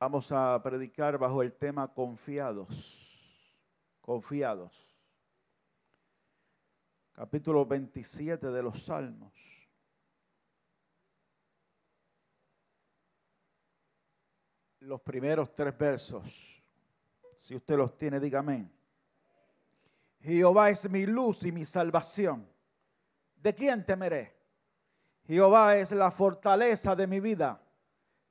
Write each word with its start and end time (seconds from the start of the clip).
Vamos 0.00 0.32
a 0.32 0.58
predicar 0.62 1.18
bajo 1.18 1.42
el 1.42 1.52
tema 1.52 1.86
confiados. 1.92 3.06
Confiados. 4.00 4.96
Capítulo 7.12 7.66
27 7.66 8.46
de 8.46 8.62
los 8.62 8.82
Salmos. 8.82 9.34
Los 14.78 15.02
primeros 15.02 15.54
tres 15.54 15.76
versos. 15.76 16.64
Si 17.36 17.54
usted 17.54 17.76
los 17.76 17.98
tiene, 17.98 18.18
dígame. 18.18 18.70
Jehová 20.20 20.70
es 20.70 20.88
mi 20.88 21.04
luz 21.04 21.44
y 21.44 21.52
mi 21.52 21.66
salvación. 21.66 22.50
¿De 23.36 23.54
quién 23.54 23.84
temeré? 23.84 24.34
Jehová 25.26 25.76
es 25.76 25.92
la 25.92 26.10
fortaleza 26.10 26.96
de 26.96 27.06
mi 27.06 27.20
vida. 27.20 27.62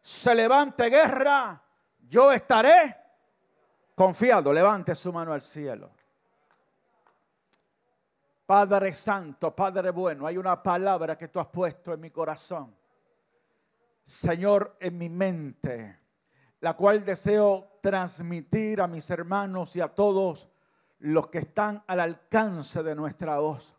se 0.00 0.34
levante 0.34 0.88
guerra, 0.88 1.62
yo 2.08 2.32
estaré 2.32 2.96
confiado. 3.94 4.52
Levante 4.52 4.94
su 4.94 5.12
mano 5.12 5.32
al 5.32 5.42
cielo. 5.42 5.90
Padre 8.46 8.92
Santo, 8.94 9.54
Padre 9.54 9.90
bueno, 9.90 10.26
hay 10.26 10.36
una 10.36 10.60
palabra 10.60 11.16
que 11.16 11.28
tú 11.28 11.38
has 11.38 11.46
puesto 11.46 11.92
en 11.92 12.00
mi 12.00 12.10
corazón. 12.10 12.74
Señor, 14.04 14.76
en 14.80 14.98
mi 14.98 15.08
mente, 15.08 16.00
la 16.58 16.74
cual 16.74 17.04
deseo 17.04 17.78
transmitir 17.80 18.80
a 18.80 18.88
mis 18.88 19.08
hermanos 19.10 19.76
y 19.76 19.80
a 19.80 19.88
todos 19.88 20.48
los 20.98 21.28
que 21.28 21.38
están 21.38 21.84
al 21.86 22.00
alcance 22.00 22.82
de 22.82 22.94
nuestra 22.96 23.38
voz. 23.38 23.76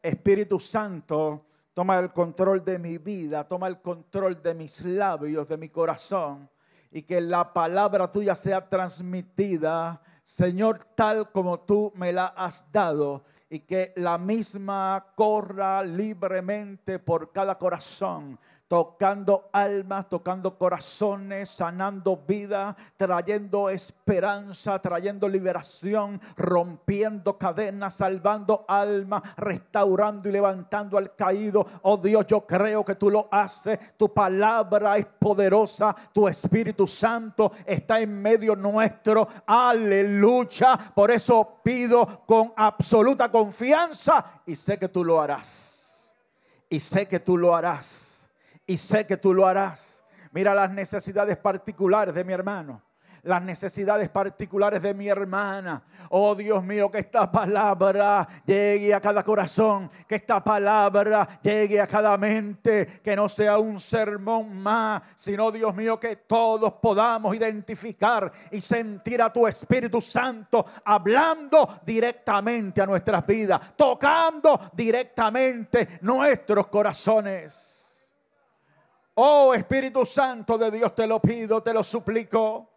Espíritu 0.00 0.58
Santo, 0.58 1.46
toma 1.76 1.98
el 1.98 2.10
control 2.10 2.64
de 2.64 2.78
mi 2.78 2.96
vida, 2.96 3.46
toma 3.46 3.68
el 3.68 3.82
control 3.82 4.42
de 4.42 4.54
mis 4.54 4.82
labios, 4.82 5.46
de 5.46 5.58
mi 5.58 5.68
corazón, 5.68 6.48
y 6.90 7.02
que 7.02 7.20
la 7.20 7.52
palabra 7.52 8.10
tuya 8.10 8.34
sea 8.34 8.66
transmitida, 8.66 10.00
Señor, 10.24 10.78
tal 10.94 11.30
como 11.30 11.60
tú 11.60 11.92
me 11.94 12.14
la 12.14 12.28
has 12.28 12.64
dado, 12.72 13.24
y 13.50 13.58
que 13.58 13.92
la 13.96 14.16
misma 14.16 15.12
corra 15.14 15.82
libremente 15.82 16.98
por 16.98 17.30
cada 17.30 17.58
corazón 17.58 18.38
tocando 18.68 19.48
almas, 19.52 20.08
tocando 20.08 20.58
corazones, 20.58 21.48
sanando 21.50 22.16
vida, 22.26 22.76
trayendo 22.96 23.70
esperanza, 23.70 24.80
trayendo 24.80 25.28
liberación, 25.28 26.20
rompiendo 26.36 27.38
cadenas, 27.38 27.94
salvando 27.94 28.64
almas, 28.66 29.22
restaurando 29.36 30.28
y 30.28 30.32
levantando 30.32 30.98
al 30.98 31.14
caído. 31.14 31.64
Oh 31.82 31.96
Dios, 31.96 32.26
yo 32.26 32.44
creo 32.44 32.84
que 32.84 32.96
tú 32.96 33.10
lo 33.10 33.28
haces. 33.30 33.78
Tu 33.96 34.12
palabra 34.12 34.96
es 34.96 35.06
poderosa. 35.06 35.94
Tu 36.12 36.26
Espíritu 36.26 36.88
Santo 36.88 37.52
está 37.64 38.00
en 38.00 38.20
medio 38.20 38.56
nuestro. 38.56 39.28
Aleluya. 39.46 40.76
Por 40.94 41.12
eso 41.12 41.60
pido 41.62 42.22
con 42.26 42.52
absoluta 42.56 43.30
confianza 43.30 44.42
y 44.44 44.56
sé 44.56 44.76
que 44.76 44.88
tú 44.88 45.04
lo 45.04 45.20
harás. 45.20 46.12
Y 46.68 46.80
sé 46.80 47.06
que 47.06 47.20
tú 47.20 47.36
lo 47.36 47.54
harás 47.54 48.05
y 48.66 48.76
sé 48.76 49.06
que 49.06 49.16
tú 49.16 49.32
lo 49.32 49.46
harás. 49.46 50.04
Mira 50.32 50.54
las 50.54 50.70
necesidades 50.70 51.36
particulares 51.36 52.14
de 52.14 52.24
mi 52.24 52.32
hermano 52.32 52.82
las 53.26 53.42
necesidades 53.42 54.08
particulares 54.08 54.80
de 54.80 54.94
mi 54.94 55.08
hermana. 55.08 55.82
Oh 56.10 56.34
Dios 56.34 56.64
mío, 56.64 56.90
que 56.90 56.98
esta 56.98 57.30
palabra 57.30 58.26
llegue 58.46 58.94
a 58.94 59.00
cada 59.00 59.22
corazón, 59.22 59.90
que 60.08 60.14
esta 60.14 60.42
palabra 60.42 61.40
llegue 61.42 61.80
a 61.80 61.86
cada 61.86 62.16
mente, 62.16 63.00
que 63.02 63.16
no 63.16 63.28
sea 63.28 63.58
un 63.58 63.80
sermón 63.80 64.56
más, 64.62 65.02
sino 65.16 65.50
Dios 65.50 65.74
mío, 65.74 65.98
que 65.98 66.16
todos 66.16 66.74
podamos 66.74 67.34
identificar 67.34 68.30
y 68.52 68.60
sentir 68.60 69.20
a 69.20 69.32
tu 69.32 69.46
Espíritu 69.46 70.00
Santo 70.00 70.64
hablando 70.84 71.80
directamente 71.84 72.80
a 72.80 72.86
nuestras 72.86 73.26
vidas, 73.26 73.76
tocando 73.76 74.70
directamente 74.72 75.98
nuestros 76.02 76.68
corazones. 76.68 77.75
Oh 79.18 79.54
Espíritu 79.54 80.04
Santo 80.04 80.58
de 80.58 80.70
Dios, 80.70 80.94
te 80.94 81.06
lo 81.06 81.20
pido, 81.20 81.62
te 81.62 81.72
lo 81.72 81.82
suplico. 81.82 82.68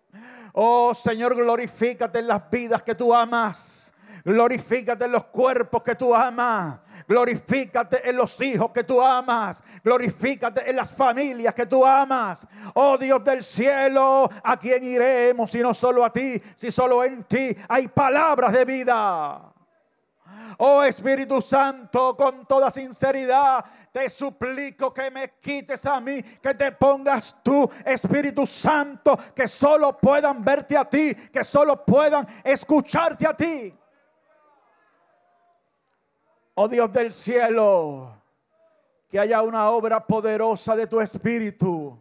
Oh 0.53 0.93
Señor, 0.93 1.35
glorifícate 1.35 2.19
en 2.19 2.27
las 2.27 2.49
vidas 2.49 2.81
que 2.81 2.95
tú 2.95 3.13
amas. 3.13 3.93
Glorifícate 4.23 5.03
en 5.03 5.11
los 5.11 5.25
cuerpos 5.25 5.83
que 5.83 5.95
tú 5.95 6.15
amas. 6.15 6.79
Glorifícate 7.05 8.09
en 8.09 8.15
los 8.15 8.39
hijos 8.39 8.71
que 8.71 8.85
tú 8.85 9.01
amas. 9.01 9.61
Glorifícate 9.83 10.69
en 10.69 10.77
las 10.77 10.93
familias 10.93 11.53
que 11.53 11.65
tú 11.65 11.85
amas. 11.85 12.47
Oh 12.73 12.97
Dios 12.97 13.21
del 13.21 13.43
cielo, 13.43 14.29
¿a 14.41 14.57
quién 14.57 14.81
iremos 14.85 15.51
si 15.51 15.59
no 15.59 15.73
solo 15.73 16.05
a 16.05 16.13
ti? 16.13 16.41
Si 16.55 16.71
solo 16.71 17.03
en 17.03 17.25
ti 17.25 17.53
hay 17.67 17.89
palabras 17.89 18.53
de 18.53 18.63
vida. 18.63 19.53
Oh 20.61 20.83
Espíritu 20.83 21.41
Santo, 21.41 22.17
con 22.17 22.45
toda 22.45 22.69
sinceridad, 22.69 23.63
te 23.91 24.09
suplico 24.09 24.93
que 24.93 25.09
me 25.09 25.31
quites 25.39 25.85
a 25.85 25.99
mí, 25.99 26.21
que 26.21 26.53
te 26.53 26.71
pongas 26.71 27.35
tú, 27.43 27.69
Espíritu 27.85 28.45
Santo, 28.45 29.17
que 29.35 29.47
solo 29.47 29.97
puedan 29.97 30.43
verte 30.43 30.77
a 30.77 30.85
ti, 30.85 31.15
que 31.31 31.43
solo 31.43 31.83
puedan 31.83 32.27
escucharte 32.43 33.27
a 33.27 33.35
ti. 33.35 33.75
Oh 36.55 36.67
Dios 36.67 36.91
del 36.91 37.11
cielo, 37.11 38.15
que 39.07 39.19
haya 39.19 39.41
una 39.41 39.69
obra 39.69 40.05
poderosa 40.05 40.75
de 40.75 40.87
tu 40.87 40.99
Espíritu 40.99 41.97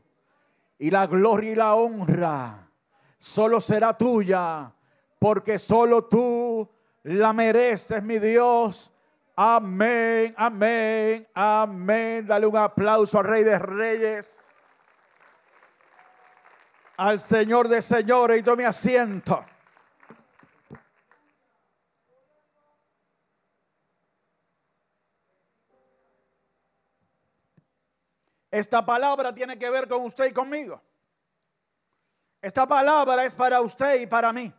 y 0.78 0.90
la 0.90 1.06
gloria 1.06 1.52
y 1.52 1.54
la 1.54 1.74
honra 1.74 2.68
solo 3.18 3.60
será 3.60 3.96
tuya, 3.96 4.72
porque 5.18 5.58
solo 5.58 6.04
tú 6.04 6.68
la 7.02 7.32
mereces, 7.32 8.02
mi 8.02 8.18
Dios 8.18 8.92
Amén, 9.40 10.34
amén, 10.36 11.28
amén. 11.32 12.26
Dale 12.26 12.44
un 12.44 12.56
aplauso 12.56 13.20
al 13.20 13.24
Rey 13.24 13.44
de 13.44 13.56
Reyes. 13.56 14.44
Al 16.96 17.20
Señor 17.20 17.68
de 17.68 17.80
Señores 17.80 18.40
y 18.40 18.42
tome 18.42 18.66
asiento. 18.66 19.46
Esta 28.50 28.84
palabra 28.84 29.32
tiene 29.32 29.56
que 29.56 29.70
ver 29.70 29.86
con 29.86 30.04
usted 30.04 30.24
y 30.24 30.32
conmigo. 30.32 30.82
Esta 32.42 32.66
palabra 32.66 33.24
es 33.24 33.36
para 33.36 33.60
usted 33.60 34.00
y 34.00 34.08
para 34.08 34.32
mí. 34.32 34.52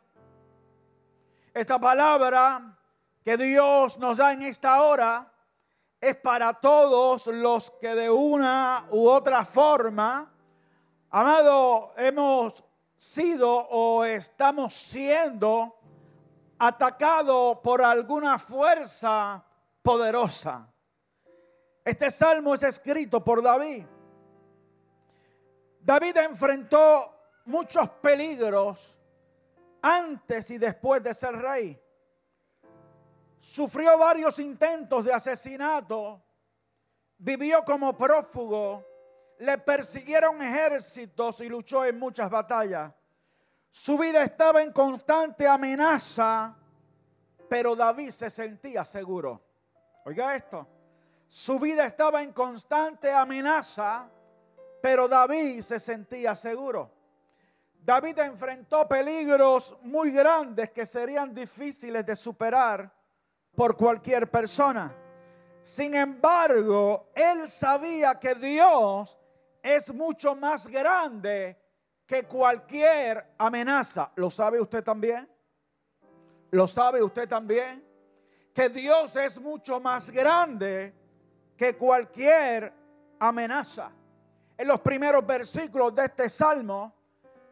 Esta 1.53 1.77
palabra 1.77 2.78
que 3.29 3.37
Dios 3.37 3.99
nos 3.99 4.17
da 4.17 4.33
en 4.33 4.41
esta 4.41 4.81
hora 4.81 5.31
es 6.01 6.15
para 6.15 6.51
todos 6.51 7.27
los 7.27 7.69
que 7.79 7.93
de 7.93 8.09
una 8.09 8.87
u 8.89 9.07
otra 9.07 9.45
forma, 9.45 10.33
amado, 11.11 11.93
hemos 11.95 12.63
sido 12.97 13.55
o 13.69 14.03
estamos 14.03 14.73
siendo 14.73 15.77
atacados 16.57 17.59
por 17.59 17.83
alguna 17.83 18.39
fuerza 18.39 19.45
poderosa. 19.83 20.67
Este 21.85 22.09
salmo 22.09 22.55
es 22.55 22.63
escrito 22.63 23.23
por 23.23 23.43
David. 23.43 23.85
David 25.81 26.17
enfrentó 26.17 27.13
muchos 27.45 27.87
peligros 28.01 28.97
antes 29.83 30.49
y 30.49 30.57
después 30.57 31.03
de 31.03 31.13
ser 31.13 31.35
rey 31.35 31.79
sufrió 33.39 33.97
varios 33.97 34.39
intentos 34.39 35.05
de 35.05 35.13
asesinato, 35.13 36.21
vivió 37.17 37.63
como 37.63 37.97
prófugo, 37.97 38.85
le 39.39 39.57
persiguieron 39.57 40.41
ejércitos 40.41 41.39
y 41.41 41.49
luchó 41.49 41.85
en 41.85 41.97
muchas 41.97 42.29
batallas. 42.29 42.93
Su 43.71 43.97
vida 43.97 44.23
estaba 44.23 44.61
en 44.61 44.73
constante 44.73 45.47
amenaza, 45.47 46.55
pero 47.47 47.75
David 47.75 48.09
se 48.09 48.29
sentía 48.29 48.83
seguro. 48.83 49.41
Oiga 50.05 50.35
esto, 50.35 50.67
su 51.27 51.59
vida 51.59 51.85
estaba 51.85 52.21
en 52.23 52.33
constante 52.33 53.11
amenaza, 53.11 54.09
pero 54.81 55.07
David 55.07 55.61
se 55.61 55.79
sentía 55.79 56.35
seguro. 56.35 56.91
David 57.81 58.19
enfrentó 58.19 58.87
peligros 58.87 59.77
muy 59.83 60.11
grandes 60.11 60.71
que 60.71 60.85
serían 60.85 61.33
difíciles 61.33 62.05
de 62.05 62.15
superar 62.15 62.98
por 63.55 63.75
cualquier 63.75 64.29
persona. 64.29 64.95
Sin 65.63 65.93
embargo, 65.95 67.11
él 67.13 67.47
sabía 67.47 68.19
que 68.19 68.33
Dios 68.35 69.17
es 69.61 69.93
mucho 69.93 70.35
más 70.35 70.67
grande 70.67 71.57
que 72.05 72.23
cualquier 72.23 73.33
amenaza. 73.37 74.11
¿Lo 74.15 74.29
sabe 74.31 74.59
usted 74.59 74.83
también? 74.83 75.29
¿Lo 76.51 76.67
sabe 76.67 77.03
usted 77.03 77.27
también? 77.27 77.85
Que 78.53 78.69
Dios 78.69 79.15
es 79.15 79.39
mucho 79.39 79.79
más 79.79 80.09
grande 80.09 80.93
que 81.55 81.75
cualquier 81.75 82.73
amenaza. 83.19 83.91
En 84.57 84.67
los 84.67 84.79
primeros 84.81 85.25
versículos 85.25 85.93
de 85.93 86.05
este 86.05 86.29
salmo 86.29 86.93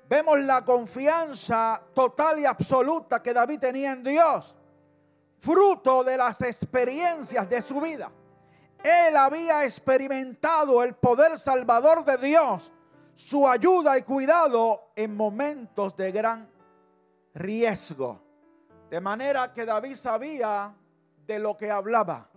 vemos 0.10 0.40
la 0.40 0.64
confianza 0.66 1.82
total 1.94 2.40
y 2.40 2.46
absoluta 2.46 3.22
que 3.22 3.34
David 3.34 3.60
tenía 3.60 3.92
en 3.92 4.04
Dios, 4.04 4.58
fruto 5.40 6.04
de 6.04 6.18
las 6.18 6.42
experiencias 6.42 7.50
de 7.50 7.62
su 7.62 7.80
vida. 7.80 8.12
Él 8.84 9.16
había 9.16 9.66
experimentado 9.66 10.84
el 10.84 10.96
poder 10.96 11.38
salvador 11.38 12.06
de 12.06 12.18
Dios, 12.18 12.72
su 13.16 13.48
ayuda 13.48 13.98
y 13.98 14.04
cuidado 14.04 14.92
en 14.96 15.16
momentos 15.16 15.96
de 15.96 16.12
gran 16.12 16.50
riesgo. 17.34 18.22
De 18.90 19.02
manera 19.02 19.52
que 19.52 19.66
David 19.66 19.96
sabía 19.96 20.74
de 21.26 21.40
lo 21.40 21.58
que 21.58 21.70
hablaba. 21.70 22.30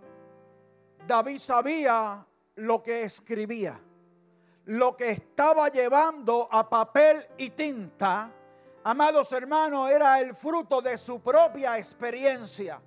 David 1.07 1.37
sabía 1.37 2.25
lo 2.55 2.83
que 2.83 3.03
escribía. 3.03 3.79
Lo 4.65 4.95
que 4.95 5.11
estaba 5.11 5.69
llevando 5.69 6.47
a 6.51 6.69
papel 6.69 7.25
y 7.37 7.51
tinta, 7.51 8.31
amados 8.83 9.31
hermanos, 9.31 9.89
era 9.89 10.19
el 10.19 10.35
fruto 10.35 10.81
de 10.81 10.97
su 10.97 11.19
propia 11.21 11.77
experiencia. 11.77 12.81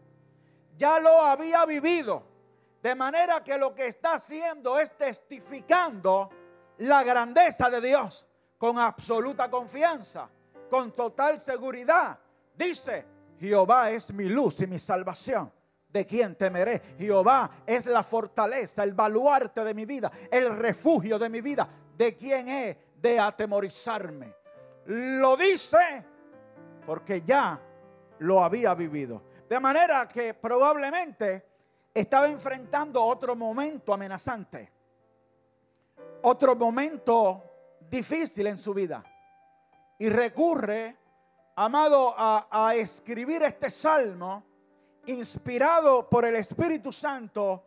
Ya 0.76 0.98
lo 0.98 1.20
había 1.20 1.64
vivido 1.64 2.34
de 2.82 2.94
manera 2.94 3.42
que 3.42 3.56
lo 3.56 3.74
que 3.74 3.86
está 3.86 4.14
haciendo 4.14 4.78
es 4.78 4.96
testificando 4.96 6.30
la 6.78 7.02
grandeza 7.02 7.70
de 7.70 7.80
Dios 7.80 8.26
con 8.58 8.78
absoluta 8.78 9.50
confianza, 9.50 10.28
con 10.68 10.92
total 10.92 11.40
seguridad. 11.40 12.18
Dice, 12.54 13.06
Jehová 13.38 13.90
es 13.90 14.12
mi 14.12 14.28
luz 14.28 14.60
y 14.60 14.66
mi 14.66 14.78
salvación. 14.78 15.50
¿De 15.88 16.04
quién 16.04 16.34
temeré? 16.34 16.82
Jehová 16.98 17.62
es 17.64 17.86
la 17.86 18.02
fortaleza, 18.02 18.82
el 18.82 18.92
baluarte 18.94 19.64
de 19.64 19.72
mi 19.72 19.86
vida, 19.86 20.10
el 20.30 20.54
refugio 20.56 21.18
de 21.18 21.28
mi 21.30 21.40
vida. 21.40 21.68
¿De 21.96 22.14
quién 22.14 22.48
he 22.48 22.78
de 23.00 23.18
atemorizarme? 23.18 24.34
Lo 24.86 25.36
dice 25.36 26.04
porque 26.84 27.22
ya 27.22 27.60
lo 28.18 28.44
había 28.44 28.74
vivido. 28.74 29.22
De 29.48 29.60
manera 29.60 30.08
que 30.08 30.34
probablemente 30.34 31.46
estaba 31.92 32.28
enfrentando 32.28 33.02
otro 33.04 33.36
momento 33.36 33.92
amenazante, 33.92 34.72
otro 36.22 36.56
momento 36.56 37.42
difícil 37.88 38.46
en 38.46 38.58
su 38.58 38.72
vida. 38.72 39.04
Y 39.98 40.08
recurre, 40.08 40.96
amado, 41.56 42.14
a, 42.16 42.74
escribir 42.74 43.42
este 43.42 43.70
salmo 43.70 44.42
inspirado 45.06 46.08
por 46.08 46.24
el 46.24 46.34
Espíritu 46.36 46.92
Santo 46.92 47.64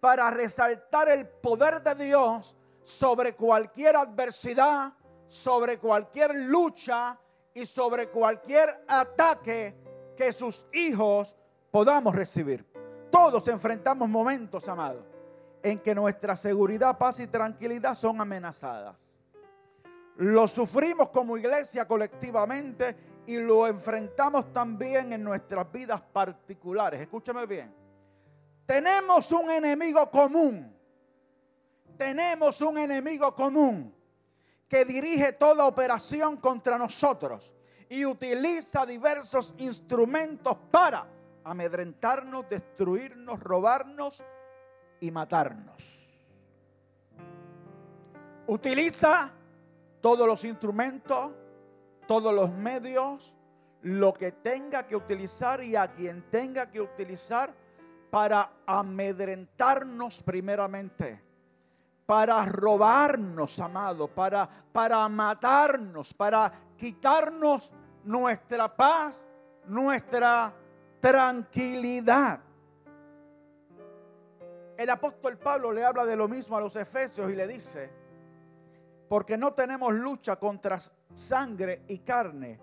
para 0.00 0.30
resaltar 0.30 1.08
el 1.10 1.28
poder 1.28 1.82
de 1.82 1.94
Dios 2.06 2.56
sobre 2.82 3.34
cualquier 3.34 3.96
adversidad, 3.96 4.92
sobre 5.26 5.78
cualquier 5.78 6.34
lucha 6.34 7.18
y 7.52 7.66
sobre 7.66 8.08
cualquier 8.08 8.84
ataque 8.88 9.87
que 10.18 10.32
sus 10.32 10.66
hijos 10.72 11.36
podamos 11.70 12.12
recibir. 12.12 12.66
Todos 13.08 13.46
enfrentamos 13.46 14.08
momentos, 14.08 14.68
amados, 14.68 15.04
en 15.62 15.78
que 15.78 15.94
nuestra 15.94 16.34
seguridad, 16.34 16.98
paz 16.98 17.20
y 17.20 17.28
tranquilidad 17.28 17.94
son 17.94 18.20
amenazadas. 18.20 18.96
Lo 20.16 20.48
sufrimos 20.48 21.10
como 21.10 21.38
iglesia 21.38 21.86
colectivamente 21.86 22.96
y 23.26 23.36
lo 23.36 23.68
enfrentamos 23.68 24.52
también 24.52 25.12
en 25.12 25.22
nuestras 25.22 25.70
vidas 25.70 26.00
particulares. 26.00 27.00
Escúchame 27.00 27.46
bien. 27.46 27.72
Tenemos 28.66 29.30
un 29.30 29.48
enemigo 29.52 30.10
común. 30.10 30.76
Tenemos 31.96 32.60
un 32.60 32.76
enemigo 32.78 33.32
común 33.36 33.94
que 34.66 34.84
dirige 34.84 35.32
toda 35.34 35.64
operación 35.64 36.38
contra 36.38 36.76
nosotros 36.76 37.54
y 37.88 38.04
utiliza 38.04 38.84
diversos 38.84 39.54
instrumentos 39.58 40.56
para 40.70 41.06
amedrentarnos, 41.44 42.48
destruirnos, 42.48 43.40
robarnos 43.40 44.22
y 45.00 45.10
matarnos. 45.10 45.98
Utiliza 48.46 49.32
todos 50.00 50.26
los 50.26 50.44
instrumentos, 50.44 51.32
todos 52.06 52.34
los 52.34 52.50
medios, 52.52 53.36
lo 53.82 54.12
que 54.12 54.32
tenga 54.32 54.86
que 54.86 54.96
utilizar 54.96 55.62
y 55.62 55.76
a 55.76 55.92
quien 55.92 56.22
tenga 56.30 56.70
que 56.70 56.80
utilizar 56.80 57.54
para 58.10 58.50
amedrentarnos 58.66 60.22
primeramente, 60.22 61.22
para 62.08 62.42
robarnos, 62.46 63.60
amado, 63.60 64.08
para, 64.08 64.48
para 64.72 65.06
matarnos, 65.10 66.14
para 66.14 66.50
quitarnos 66.74 67.70
nuestra 68.04 68.74
paz, 68.74 69.26
nuestra 69.66 70.54
tranquilidad. 71.00 72.40
El 74.78 74.88
apóstol 74.88 75.36
Pablo 75.36 75.70
le 75.70 75.84
habla 75.84 76.06
de 76.06 76.16
lo 76.16 76.28
mismo 76.28 76.56
a 76.56 76.62
los 76.62 76.76
efesios 76.76 77.30
y 77.30 77.36
le 77.36 77.46
dice, 77.46 77.92
porque 79.06 79.36
no 79.36 79.52
tenemos 79.52 79.92
lucha 79.92 80.36
contra 80.36 80.78
sangre 81.12 81.82
y 81.88 81.98
carne, 81.98 82.58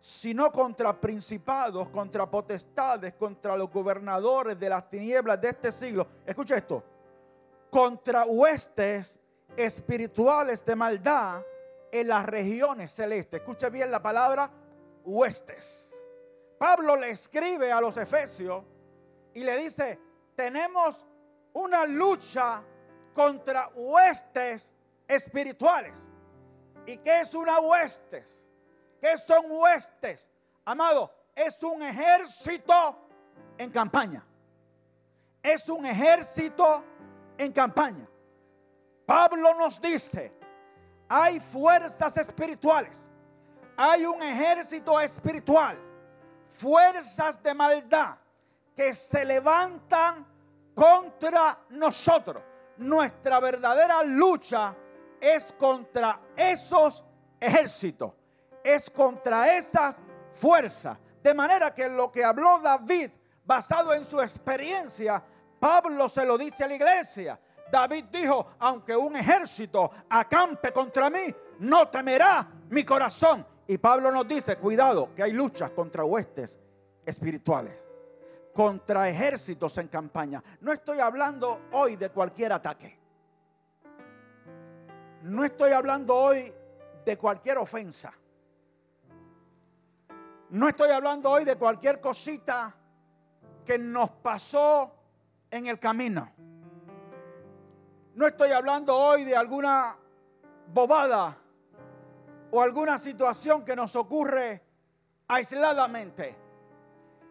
sino 0.00 0.50
contra 0.50 1.00
principados, 1.00 1.90
contra 1.90 2.28
potestades, 2.28 3.14
contra 3.14 3.56
los 3.56 3.70
gobernadores 3.70 4.58
de 4.58 4.68
las 4.68 4.90
tinieblas 4.90 5.40
de 5.40 5.50
este 5.50 5.70
siglo. 5.70 6.08
Escucha 6.26 6.56
esto, 6.56 6.82
contra 7.70 8.24
huestes 8.24 9.18
espirituales 9.56 10.64
de 10.64 10.76
maldad 10.76 11.42
en 11.92 12.08
las 12.08 12.26
regiones 12.26 12.92
celestes. 12.92 13.40
Escucha 13.40 13.68
bien 13.68 13.90
la 13.90 14.02
palabra 14.02 14.50
huestes. 15.04 15.94
Pablo 16.58 16.96
le 16.96 17.10
escribe 17.10 17.72
a 17.72 17.80
los 17.80 17.96
efesios 17.96 18.64
y 19.32 19.42
le 19.42 19.56
dice, 19.56 19.98
tenemos 20.36 21.06
una 21.52 21.86
lucha 21.86 22.62
contra 23.14 23.70
huestes 23.74 24.74
espirituales. 25.08 25.94
¿Y 26.86 26.98
qué 26.98 27.20
es 27.20 27.34
una 27.34 27.60
huestes? 27.60 28.38
¿Qué 29.00 29.16
son 29.16 29.46
huestes? 29.48 30.28
Amado, 30.64 31.12
es 31.34 31.62
un 31.62 31.82
ejército 31.82 32.98
en 33.56 33.70
campaña. 33.70 34.24
Es 35.42 35.68
un 35.68 35.86
ejército 35.86 36.84
en 37.40 37.52
campaña. 37.52 38.06
Pablo 39.06 39.54
nos 39.54 39.80
dice, 39.80 40.32
hay 41.08 41.40
fuerzas 41.40 42.16
espirituales. 42.18 43.06
Hay 43.76 44.04
un 44.04 44.22
ejército 44.22 45.00
espiritual 45.00 45.78
fuerzas 46.50 47.42
de 47.42 47.54
maldad 47.54 48.16
que 48.76 48.92
se 48.92 49.24
levantan 49.24 50.26
contra 50.74 51.58
nosotros. 51.70 52.42
Nuestra 52.76 53.40
verdadera 53.40 54.02
lucha 54.02 54.76
es 55.18 55.52
contra 55.52 56.20
esos 56.36 57.04
ejércitos, 57.40 58.12
es 58.62 58.90
contra 58.90 59.56
esas 59.56 59.96
fuerzas. 60.32 60.98
De 61.22 61.32
manera 61.32 61.74
que 61.74 61.88
lo 61.88 62.12
que 62.12 62.22
habló 62.22 62.58
David, 62.58 63.10
basado 63.44 63.94
en 63.94 64.04
su 64.04 64.20
experiencia, 64.20 65.22
Pablo 65.60 66.08
se 66.08 66.24
lo 66.24 66.38
dice 66.38 66.64
a 66.64 66.66
la 66.66 66.74
iglesia. 66.74 67.38
David 67.70 68.06
dijo, 68.10 68.54
aunque 68.58 68.96
un 68.96 69.14
ejército 69.14 69.90
acampe 70.08 70.72
contra 70.72 71.08
mí, 71.10 71.32
no 71.60 71.88
temerá 71.88 72.48
mi 72.70 72.82
corazón. 72.82 73.46
Y 73.68 73.78
Pablo 73.78 74.10
nos 74.10 74.26
dice, 74.26 74.56
cuidado, 74.56 75.14
que 75.14 75.22
hay 75.22 75.32
luchas 75.32 75.70
contra 75.70 76.02
huestes 76.02 76.58
espirituales, 77.06 77.74
contra 78.52 79.08
ejércitos 79.08 79.76
en 79.78 79.88
campaña. 79.88 80.42
No 80.62 80.72
estoy 80.72 80.98
hablando 80.98 81.68
hoy 81.72 81.96
de 81.96 82.08
cualquier 82.10 82.54
ataque. 82.54 82.98
No 85.22 85.44
estoy 85.44 85.72
hablando 85.72 86.16
hoy 86.16 86.52
de 87.04 87.16
cualquier 87.18 87.58
ofensa. 87.58 88.12
No 90.48 90.68
estoy 90.68 90.90
hablando 90.90 91.30
hoy 91.30 91.44
de 91.44 91.56
cualquier 91.56 92.00
cosita 92.00 92.74
que 93.64 93.78
nos 93.78 94.10
pasó 94.10 94.99
en 95.50 95.66
el 95.66 95.78
camino. 95.78 96.30
No 98.14 98.26
estoy 98.26 98.50
hablando 98.50 98.96
hoy 98.96 99.24
de 99.24 99.36
alguna 99.36 99.96
bobada 100.72 101.36
o 102.50 102.60
alguna 102.60 102.98
situación 102.98 103.64
que 103.64 103.74
nos 103.74 103.94
ocurre 103.96 104.62
aisladamente. 105.28 106.36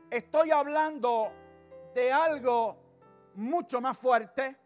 Estoy 0.09 0.51
hablando 0.51 1.31
de 1.93 2.11
algo 2.11 2.77
mucho 3.35 3.81
más 3.81 3.97
fuerte, 3.97 4.57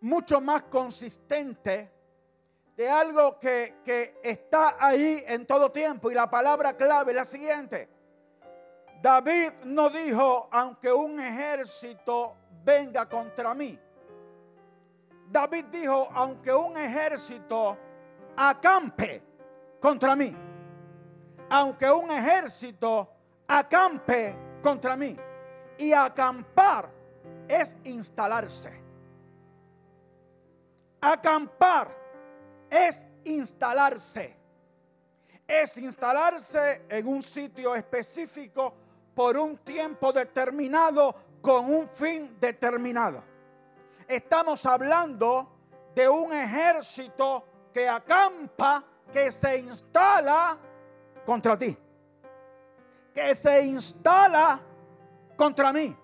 mucho 0.00 0.40
más 0.40 0.64
consistente, 0.64 1.92
de 2.76 2.88
algo 2.88 3.38
que, 3.38 3.80
que 3.84 4.20
está 4.22 4.76
ahí 4.78 5.22
en 5.26 5.46
todo 5.46 5.70
tiempo. 5.72 6.10
Y 6.10 6.14
la 6.14 6.30
palabra 6.30 6.76
clave 6.76 7.10
es 7.12 7.16
la 7.16 7.24
siguiente. 7.24 7.88
David 9.02 9.50
no 9.64 9.90
dijo, 9.90 10.48
aunque 10.50 10.92
un 10.92 11.20
ejército 11.20 12.36
venga 12.64 13.08
contra 13.08 13.54
mí. 13.54 13.78
David 15.30 15.66
dijo, 15.66 16.08
aunque 16.14 16.52
un 16.52 16.76
ejército 16.76 17.76
acampe 18.36 19.22
contra 19.80 20.16
mí. 20.16 20.34
Aunque 21.50 21.90
un 21.90 22.10
ejército 22.10 23.10
acampe 23.46 24.36
contra 24.62 24.96
mí. 24.96 25.16
Y 25.78 25.92
acampar 25.92 26.90
es 27.46 27.76
instalarse. 27.84 28.72
Acampar 31.00 31.94
es 32.70 33.06
instalarse. 33.24 34.36
Es 35.46 35.78
instalarse 35.78 36.84
en 36.88 37.06
un 37.06 37.22
sitio 37.22 37.74
específico 37.74 38.74
por 39.14 39.38
un 39.38 39.56
tiempo 39.58 40.12
determinado 40.12 41.14
con 41.40 41.72
un 41.72 41.88
fin 41.88 42.36
determinado. 42.40 43.22
Estamos 44.06 44.64
hablando 44.66 45.58
de 45.94 46.08
un 46.08 46.32
ejército 46.32 47.44
que 47.72 47.88
acampa, 47.88 48.84
que 49.12 49.30
se 49.30 49.58
instala 49.58 50.58
contra 51.24 51.58
ti, 51.58 51.76
que 53.14 53.34
se 53.34 53.62
instala 53.64 54.60
contra 55.36 55.72
mí. 55.72 55.96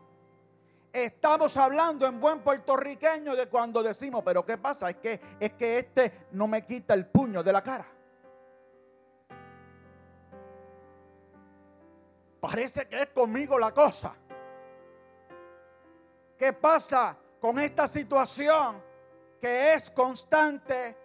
Estamos 0.93 1.57
hablando 1.57 2.07
en 2.07 2.21
buen 2.21 2.41
puertorriqueño 2.41 3.35
de 3.35 3.49
cuando 3.49 3.83
decimos, 3.83 4.23
pero 4.25 4.45
¿qué 4.47 4.59
pasa? 4.59 4.91
Es 4.91 4.97
que, 4.97 5.21
es 5.41 5.53
que 5.55 5.79
este 5.79 6.27
no 6.33 6.47
me 6.47 6.65
quita 6.65 6.95
el 6.95 7.07
puño 7.07 7.43
de 7.43 7.53
la 7.53 7.63
cara. 7.63 7.87
Parece 12.41 12.87
que 12.87 13.03
es 13.03 13.09
conmigo 13.09 13.59
la 13.59 13.73
cosa. 13.73 14.15
¿Qué 16.39 16.53
pasa 16.53 17.17
con 17.41 17.59
esta 17.59 17.87
situación 17.87 18.83
que 19.41 19.75
es 19.75 19.91
constante, 19.91 20.97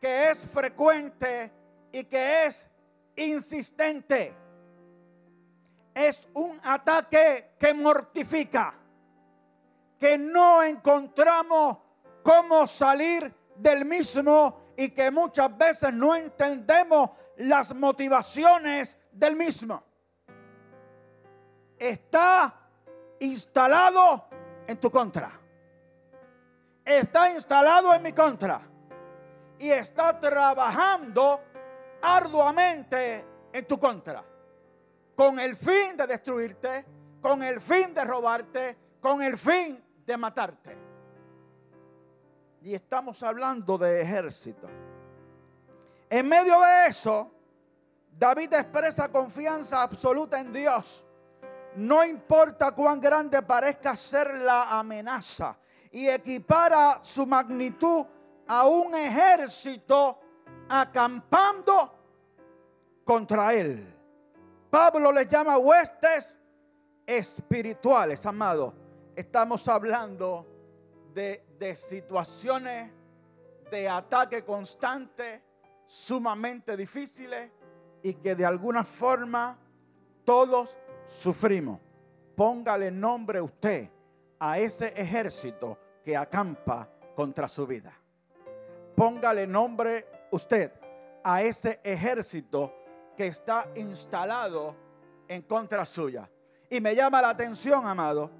que 0.00 0.30
es 0.30 0.46
frecuente 0.46 1.52
y 1.92 2.04
que 2.04 2.46
es 2.46 2.68
insistente? 3.16 4.34
Es 5.94 6.28
un 6.34 6.60
ataque 6.62 7.54
que 7.58 7.72
mortifica, 7.72 8.74
que 9.98 10.18
no 10.18 10.62
encontramos 10.62 11.78
cómo 12.22 12.66
salir 12.66 13.34
del 13.56 13.84
mismo 13.84 14.72
y 14.76 14.90
que 14.90 15.10
muchas 15.10 15.56
veces 15.56 15.92
no 15.92 16.14
entendemos 16.14 17.10
las 17.38 17.74
motivaciones 17.74 18.98
del 19.12 19.36
mismo 19.36 19.82
está 21.78 22.54
instalado 23.20 24.28
en 24.66 24.78
tu 24.78 24.90
contra. 24.90 25.40
Está 26.84 27.30
instalado 27.32 27.92
en 27.94 28.02
mi 28.02 28.12
contra. 28.12 28.60
Y 29.58 29.70
está 29.70 30.18
trabajando 30.18 31.40
arduamente 32.02 33.26
en 33.52 33.66
tu 33.66 33.78
contra. 33.78 34.22
Con 35.14 35.38
el 35.40 35.56
fin 35.56 35.96
de 35.96 36.06
destruirte, 36.06 36.84
con 37.22 37.42
el 37.42 37.60
fin 37.60 37.94
de 37.94 38.04
robarte, 38.04 38.76
con 39.00 39.22
el 39.22 39.38
fin 39.38 39.82
de 40.04 40.16
matarte. 40.16 40.76
Y 42.62 42.74
estamos 42.74 43.22
hablando 43.22 43.78
de 43.78 44.02
ejército. 44.02 44.68
En 46.10 46.28
medio 46.28 46.60
de 46.60 46.86
eso, 46.88 47.30
David 48.10 48.54
expresa 48.54 49.10
confianza 49.10 49.82
absoluta 49.82 50.38
en 50.40 50.52
Dios 50.52 51.05
no 51.76 52.04
importa 52.04 52.72
cuán 52.72 53.00
grande 53.00 53.42
parezca 53.42 53.94
ser 53.94 54.34
la 54.34 54.78
amenaza, 54.78 55.56
y 55.90 56.08
equipara 56.08 57.00
su 57.02 57.26
magnitud 57.26 58.04
a 58.48 58.66
un 58.66 58.94
ejército 58.94 60.18
acampando 60.68 61.92
contra 63.04 63.54
él. 63.54 63.94
Pablo 64.70 65.12
les 65.12 65.28
llama 65.28 65.56
huestes 65.58 66.38
espirituales, 67.06 68.26
amado. 68.26 68.74
Estamos 69.14 69.66
hablando 69.68 70.46
de, 71.14 71.46
de 71.58 71.74
situaciones 71.74 72.92
de 73.70 73.88
ataque 73.88 74.44
constante, 74.44 75.42
sumamente 75.86 76.76
difíciles 76.76 77.50
y 78.02 78.14
que 78.14 78.34
de 78.34 78.44
alguna 78.44 78.84
forma 78.84 79.58
todos 80.24 80.76
sufrimos. 81.06 81.80
Póngale 82.34 82.90
nombre 82.90 83.40
usted 83.40 83.88
a 84.38 84.58
ese 84.58 84.92
ejército 84.96 85.78
que 86.04 86.16
acampa 86.16 86.88
contra 87.14 87.48
su 87.48 87.66
vida. 87.66 87.92
Póngale 88.94 89.46
nombre 89.46 90.06
usted 90.30 90.72
a 91.24 91.42
ese 91.42 91.80
ejército 91.82 92.72
que 93.16 93.28
está 93.28 93.68
instalado 93.76 94.76
en 95.28 95.42
contra 95.42 95.84
suya. 95.84 96.30
Y 96.68 96.80
me 96.80 96.94
llama 96.94 97.22
la 97.22 97.30
atención, 97.30 97.86
amado, 97.86 98.30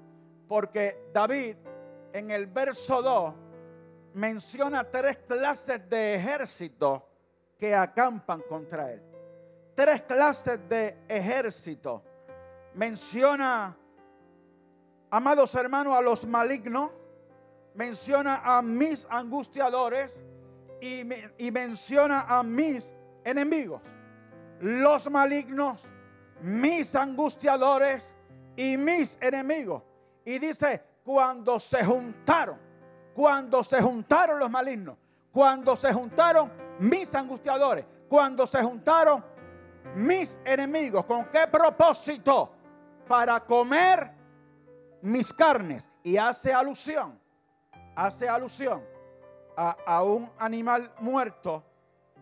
porque 0.47 1.09
David 1.13 1.55
en 2.13 2.31
el 2.31 2.47
verso 2.47 3.01
2 3.01 3.33
menciona 4.13 4.83
tres 4.83 5.17
clases 5.19 5.89
de 5.89 6.15
ejércitos 6.15 7.03
que 7.57 7.75
acampan 7.75 8.41
contra 8.41 8.91
él. 8.91 9.01
Tres 9.75 10.03
clases 10.03 10.67
de 10.67 10.97
ejércitos 11.07 12.01
menciona, 12.77 13.75
amados 15.09 15.53
hermanos, 15.55 15.97
a 15.97 16.01
los 16.01 16.25
malignos, 16.25 16.91
menciona 17.73 18.41
a 18.43 18.61
mis 18.61 19.07
angustiadores 19.09 20.23
y, 20.79 21.01
y 21.39 21.51
menciona 21.51 22.21
a 22.21 22.43
mis 22.43 22.93
enemigos. 23.25 23.81
Los 24.59 25.09
malignos, 25.09 25.85
mis 26.41 26.95
angustiadores 26.95 28.13
y 28.55 28.77
mis 28.77 29.17
enemigos. 29.21 29.83
Y 30.23 30.37
dice, 30.37 30.83
cuando 31.03 31.59
se 31.59 31.83
juntaron, 31.83 32.59
cuando 33.15 33.63
se 33.63 33.81
juntaron 33.81 34.39
los 34.39 34.51
malignos, 34.51 34.97
cuando 35.31 35.75
se 35.75 35.91
juntaron 35.91 36.51
mis 36.79 37.13
angustiadores, 37.15 37.85
cuando 38.07 38.45
se 38.45 38.61
juntaron 38.61 39.23
mis 39.95 40.39
enemigos, 40.45 41.05
¿con 41.05 41.25
qué 41.25 41.47
propósito? 41.47 42.56
Para 43.07 43.39
comer 43.45 44.11
mis 45.01 45.31
carnes. 45.33 45.89
Y 46.03 46.17
hace 46.17 46.53
alusión, 46.53 47.19
hace 47.95 48.27
alusión 48.29 48.83
a, 49.55 50.03
un 50.03 50.29
animal 50.37 50.91
muerto 50.99 51.63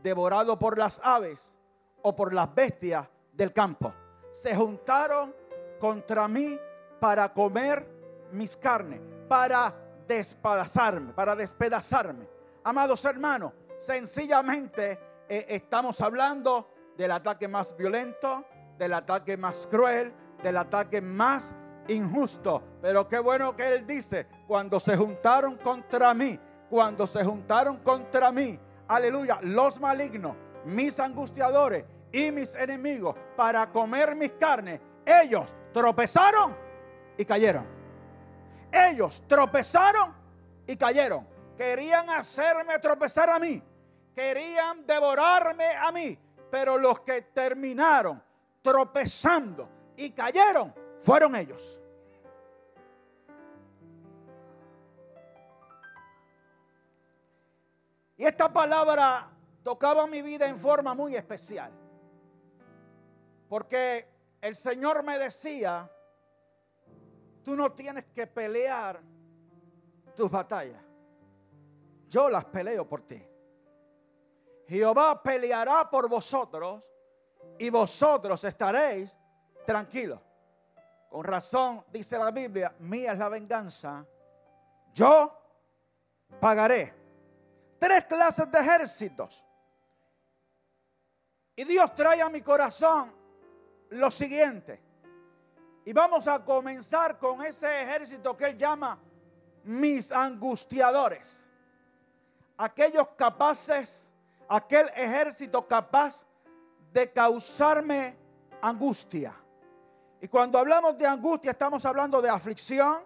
devorado 0.02 0.58
por 0.58 0.78
las 0.78 1.02
aves 1.04 1.54
o 2.02 2.16
por 2.16 2.34
las 2.34 2.54
bestias 2.56 3.08
del 3.34 3.52
campo. 3.52 3.94
Se 4.32 4.56
juntaron 4.56 5.36
contra 5.80 6.28
mí 6.28 6.58
para 7.00 7.34
comer 7.34 7.86
mis 8.32 8.56
carnes, 8.56 9.02
para 9.28 9.74
despedazarme, 10.08 11.14
para 11.14 11.36
despedazarme. 11.36 12.28
Amados 12.64 13.04
hermanos, 13.06 13.54
sencillamente 13.78 15.00
eh, 15.28 15.46
estamos 15.50 16.00
hablando 16.02 16.70
del 16.96 17.12
ataque 17.12 17.48
más 17.48 17.76
violento, 17.76 18.46
del 18.78 18.94
ataque 18.94 19.38
más 19.38 19.68
cruel, 19.70 20.14
del 20.44 20.58
ataque 20.58 21.02
más 21.02 21.54
injusto. 21.88 22.64
Pero 22.82 23.08
qué 23.08 23.20
bueno 23.20 23.56
que 23.56 23.76
él 23.76 23.88
dice, 23.88 24.28
cuando 24.48 24.80
se 24.80 24.96
juntaron 24.96 25.58
contra 25.58 26.14
mí, 26.14 26.40
cuando 26.70 27.06
se 27.08 27.24
juntaron 27.24 27.78
contra 27.78 28.32
mí, 28.32 28.60
aleluya, 28.88 29.40
los 29.42 29.80
malignos, 29.80 30.36
mis 30.66 31.00
angustiadores 31.00 31.86
y 32.12 32.32
mis 32.32 32.56
enemigos 32.56 33.16
para 33.36 33.72
comer 33.72 34.16
mis 34.16 34.34
carnes, 34.34 34.80
ellos 35.06 35.54
tropezaron 35.74 36.56
y 37.18 37.26
cayeron. 37.26 37.66
Ellos 38.72 39.24
tropezaron 39.28 40.14
y 40.68 40.76
cayeron. 40.76 41.28
Querían 41.58 42.10
hacerme 42.10 42.78
tropezar 42.80 43.30
a 43.30 43.40
mí. 43.40 43.62
Querían 44.14 44.86
devorarme 44.86 45.66
a 45.78 45.92
mí. 45.92 46.18
Pero 46.52 46.78
los 46.78 47.00
que 47.02 47.22
terminaron 47.22 48.22
tropezando 48.62 49.70
y 49.98 50.12
cayeron 50.12 50.74
fueron 51.00 51.36
ellos. 51.36 51.82
Y 58.18 58.26
esta 58.26 58.52
palabra 58.52 59.30
tocaba 59.64 60.08
mi 60.08 60.22
vida 60.22 60.48
en 60.48 60.58
forma 60.58 60.94
muy 60.94 61.16
especial. 61.16 61.72
Porque 63.50 64.08
el 64.42 64.56
Señor 64.56 65.04
me 65.04 65.20
decía, 65.20 65.92
tú 67.44 67.56
no 67.56 67.72
tienes 67.74 68.06
que 68.06 68.26
pelear 68.26 69.02
tus 70.16 70.32
batallas. 70.32 70.82
Yo 72.10 72.30
las 72.30 72.46
peleo 72.46 72.88
por 72.88 73.02
ti. 73.02 73.22
Jehová 74.68 75.22
peleará 75.22 75.90
por 75.90 76.10
vosotros 76.10 76.90
y 77.60 77.70
vosotros 77.70 78.44
estaréis 78.44 79.16
tranquilos. 79.66 80.20
Con 81.10 81.24
razón 81.24 81.84
dice 81.92 82.18
la 82.18 82.32
Biblia, 82.32 82.76
mía 82.80 83.14
es 83.14 83.20
la 83.20 83.30
venganza. 83.30 84.06
Yo 84.94 85.32
pagaré. 86.40 86.94
Tres 87.80 88.06
clases 88.06 88.50
de 88.50 88.60
ejércitos. 88.60 89.46
Y 91.56 91.64
Dios 91.64 91.94
trae 91.96 92.22
a 92.22 92.30
mi 92.30 92.42
corazón 92.42 93.14
lo 93.90 94.12
siguiente. 94.12 94.82
Y 95.86 95.94
vamos 95.94 96.28
a 96.28 96.44
comenzar 96.44 97.18
con 97.18 97.46
ese 97.46 97.84
ejército 97.84 98.36
que 98.36 98.46
él 98.46 98.58
llama 98.58 99.00
mis 99.64 100.12
angustiadores. 100.12 101.46
Aquellos 102.58 103.10
capaces, 103.10 104.12
aquel 104.48 104.90
ejército 104.96 105.66
capaz 105.68 106.26
de 106.92 107.12
causarme 107.12 108.18
angustia. 108.62 109.36
Y 110.26 110.28
cuando 110.28 110.58
hablamos 110.58 110.98
de 110.98 111.06
angustia 111.06 111.52
estamos 111.52 111.86
hablando 111.86 112.20
de 112.20 112.30
aflicción, 112.30 113.04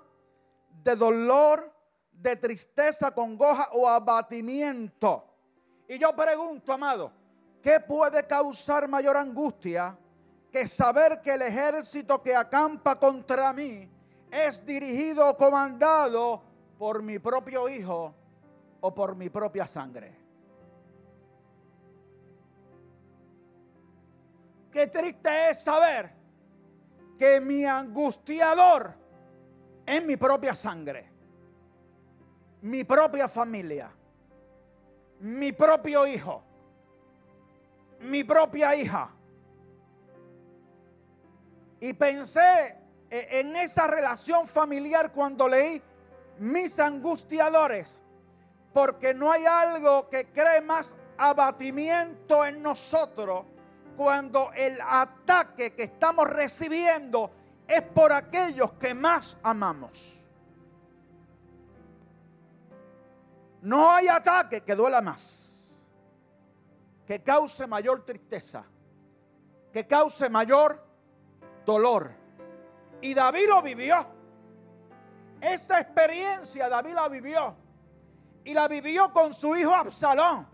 de 0.70 0.96
dolor, 0.96 1.70
de 2.14 2.38
tristeza, 2.38 3.12
congoja 3.12 3.68
o 3.74 3.90
abatimiento. 3.90 5.26
Y 5.90 6.00
yo 6.00 6.16
pregunto, 6.16 6.72
amado, 6.72 7.12
¿qué 7.62 7.82
puede 7.82 8.26
causar 8.26 8.88
mayor 8.88 9.18
angustia 9.18 9.98
que 10.50 10.66
saber 10.66 11.20
que 11.22 11.34
el 11.34 11.42
ejército 11.42 12.24
que 12.24 12.34
acampa 12.34 12.98
contra 12.98 13.52
mí 13.52 13.92
es 14.32 14.66
dirigido 14.66 15.30
o 15.30 15.36
comandado 15.36 16.42
por 16.78 17.04
mi 17.04 17.20
propio 17.20 17.68
hijo 17.68 18.16
o 18.80 18.96
por 18.96 19.14
mi 19.14 19.30
propia 19.30 19.68
sangre? 19.68 20.16
Qué 24.72 24.88
triste 24.88 25.50
es 25.50 25.60
saber 25.62 26.19
que 27.20 27.42
mi 27.42 27.66
angustiador 27.66 28.94
es 29.86 30.06
mi 30.06 30.16
propia 30.16 30.56
sangre, 30.56 31.06
mi 32.62 32.86
propia 32.86 33.28
familia, 33.28 33.92
mi 35.20 35.52
propio 35.52 36.08
hijo, 36.08 36.42
mi 38.00 38.24
propia 38.24 38.74
hija. 38.74 39.12
Y 41.82 41.92
pensé 41.94 42.78
e, 43.10 43.40
en 43.42 43.54
esa 43.58 43.86
relación 43.86 44.48
familiar 44.48 45.12
cuando 45.12 45.46
leí 45.50 45.82
mis 46.38 46.80
angustiadores, 46.80 48.02
porque 48.74 49.14
no 49.14 49.30
hay 49.30 49.46
algo 49.46 50.08
que 50.08 50.28
cree 50.28 50.62
más 50.62 50.96
abatimiento 51.18 52.46
en 52.46 52.64
nosotros 52.64 53.44
cuando 54.00 54.54
el 54.54 54.80
ataque 54.80 55.76
que 55.76 55.84
estamos 55.84 56.26
recibiendo 56.26 57.32
es 57.68 57.82
por 57.82 58.14
aquellos 58.14 58.72
que 58.76 58.94
más 58.94 59.36
amamos. 59.44 60.24
No 63.62 63.92
hay 63.92 64.08
ataque 64.08 64.62
que 64.62 64.74
duela 64.74 65.02
más, 65.02 65.78
que 67.06 67.22
cause 67.22 67.68
mayor 67.68 68.06
tristeza, 68.06 68.64
que 69.74 69.86
cause 69.86 70.30
mayor 70.30 70.82
dolor. 71.66 72.14
Y 73.02 73.14
David 73.14 73.50
lo 73.50 73.62
vivió. 73.62 74.08
Esa 75.42 75.82
experiencia 75.82 76.70
David 76.70 76.94
la 76.94 77.10
vivió. 77.10 77.54
Y 78.46 78.54
la 78.54 78.70
vivió 78.70 79.12
con 79.12 79.34
su 79.34 79.58
hijo 79.58 79.76
Absalón. 79.76 80.48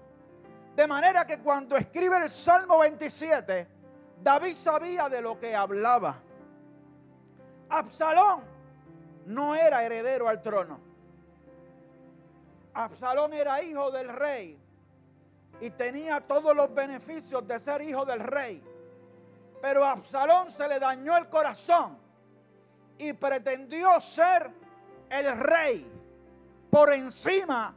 De 0.76 0.88
manera 0.88 1.26
que 1.26 1.40
cuando 1.40 1.78
escribe 1.78 2.18
el 2.18 2.30
Salmo 2.30 2.80
27, 2.80 3.68
David 4.22 4.54
sabía 4.54 5.08
de 5.08 5.22
lo 5.22 5.40
que 5.40 5.56
hablaba. 5.56 6.22
Absalón 7.70 8.44
no 9.26 9.56
era 9.56 9.84
heredero 9.84 10.28
al 10.28 10.42
trono. 10.42 10.80
Absalón 12.74 13.34
era 13.34 13.64
hijo 13.64 13.90
del 13.90 14.10
rey 14.10 14.60
y 15.62 15.70
tenía 15.70 16.20
todos 16.20 16.54
los 16.54 16.74
beneficios 16.74 17.48
de 17.48 17.58
ser 17.58 17.82
hijo 17.82 18.04
del 18.04 18.20
rey. 18.20 18.62
Pero 19.62 19.86
a 19.86 19.92
Absalón 19.94 20.52
se 20.52 20.68
le 20.68 20.78
dañó 20.78 21.16
el 21.16 21.30
corazón 21.30 21.98
y 22.98 23.14
pretendió 23.14 23.98
ser 24.02 24.52
el 25.10 25.38
rey 25.40 25.90
por 26.70 26.92
encima 26.92 27.74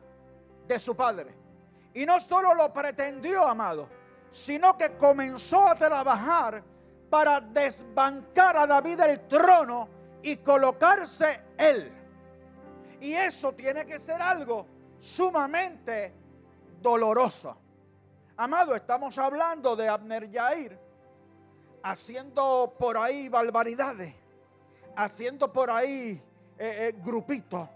de 0.66 0.78
su 0.80 0.96
padre. 0.96 1.37
Y 1.98 2.06
no 2.06 2.20
solo 2.20 2.54
lo 2.54 2.72
pretendió, 2.72 3.42
amado, 3.44 3.88
sino 4.30 4.78
que 4.78 4.96
comenzó 4.96 5.66
a 5.66 5.74
trabajar 5.74 6.62
para 7.10 7.40
desbancar 7.40 8.56
a 8.56 8.68
David 8.68 8.98
del 8.98 9.26
trono 9.26 9.88
y 10.22 10.36
colocarse 10.36 11.40
él. 11.56 11.92
Y 13.00 13.14
eso 13.14 13.52
tiene 13.52 13.84
que 13.84 13.98
ser 13.98 14.22
algo 14.22 14.64
sumamente 15.00 16.14
doloroso. 16.80 17.56
Amado, 18.36 18.76
estamos 18.76 19.18
hablando 19.18 19.74
de 19.74 19.88
Abner 19.88 20.30
Yair 20.30 20.78
haciendo 21.82 22.76
por 22.78 22.96
ahí 22.96 23.28
barbaridades, 23.28 24.14
haciendo 24.94 25.52
por 25.52 25.68
ahí 25.68 26.22
eh, 26.58 26.90
eh, 26.90 27.00
grupitos, 27.04 27.68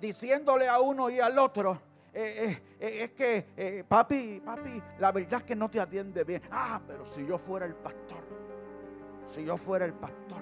diciéndole 0.00 0.68
a 0.68 0.78
uno 0.78 1.10
y 1.10 1.18
al 1.18 1.36
otro, 1.40 1.85
eh, 2.18 2.48
eh, 2.48 2.62
eh, 2.80 3.04
es 3.04 3.10
que, 3.10 3.84
papi, 3.86 4.40
papi, 4.40 4.82
la 4.98 5.12
verdad 5.12 5.40
es 5.40 5.42
que 5.42 5.54
no 5.54 5.68
te 5.68 5.78
atiende 5.78 6.24
bien. 6.24 6.40
Ah, 6.50 6.80
pero 6.86 7.04
si 7.04 7.26
yo 7.26 7.36
fuera 7.36 7.66
el 7.66 7.74
pastor, 7.74 8.24
si 9.26 9.44
yo 9.44 9.58
fuera 9.58 9.84
el 9.84 9.92
pastor. 9.92 10.40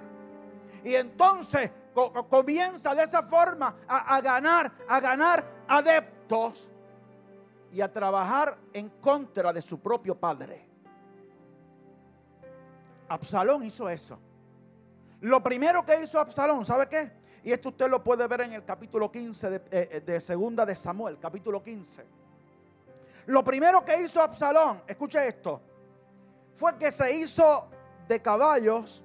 Y 0.85 0.95
entonces 0.95 1.73
comienza 2.31 2.95
de 2.95 3.03
esa 3.03 3.25
forma 3.25 3.75
a, 3.89 4.15
a 4.15 4.21
ganar, 4.21 4.71
a 4.87 5.01
ganar 5.01 5.45
adeptos 5.67 6.71
y 7.73 7.81
a 7.81 7.93
trabajar 7.93 8.57
en 8.73 8.89
contra 9.01 9.53
de 9.53 9.61
su 9.61 9.81
propio 9.81 10.15
padre. 10.15 10.69
Absalón 13.09 13.65
hizo 13.65 13.89
eso. 13.89 14.17
Lo 15.23 15.43
primero 15.43 15.85
que 15.85 16.03
hizo 16.05 16.21
Absalón, 16.21 16.65
¿sabe 16.65 16.89
qué? 16.89 17.24
Y 17.45 17.53
esto 17.53 17.69
usted 17.69 17.89
lo 17.91 18.03
puede 18.03 18.27
ver 18.27 18.41
en 18.41 18.55
el 18.55 18.65
capítulo 18.65 19.13
15 19.13 19.51
de, 19.51 19.63
eh, 19.71 20.03
de 20.05 20.21
Segunda 20.21 20.65
de 20.65 20.75
Samuel, 20.75 21.19
capítulo 21.21 21.63
15. 21.63 22.05
Lo 23.27 23.45
primero 23.45 23.85
que 23.85 24.01
hizo 24.01 24.23
Absalón, 24.23 24.83
escuche 24.87 25.29
esto, 25.29 25.61
fue 26.55 26.77
que 26.79 26.91
se 26.91 27.15
hizo 27.15 27.69
de 28.09 28.21
caballos, 28.23 29.05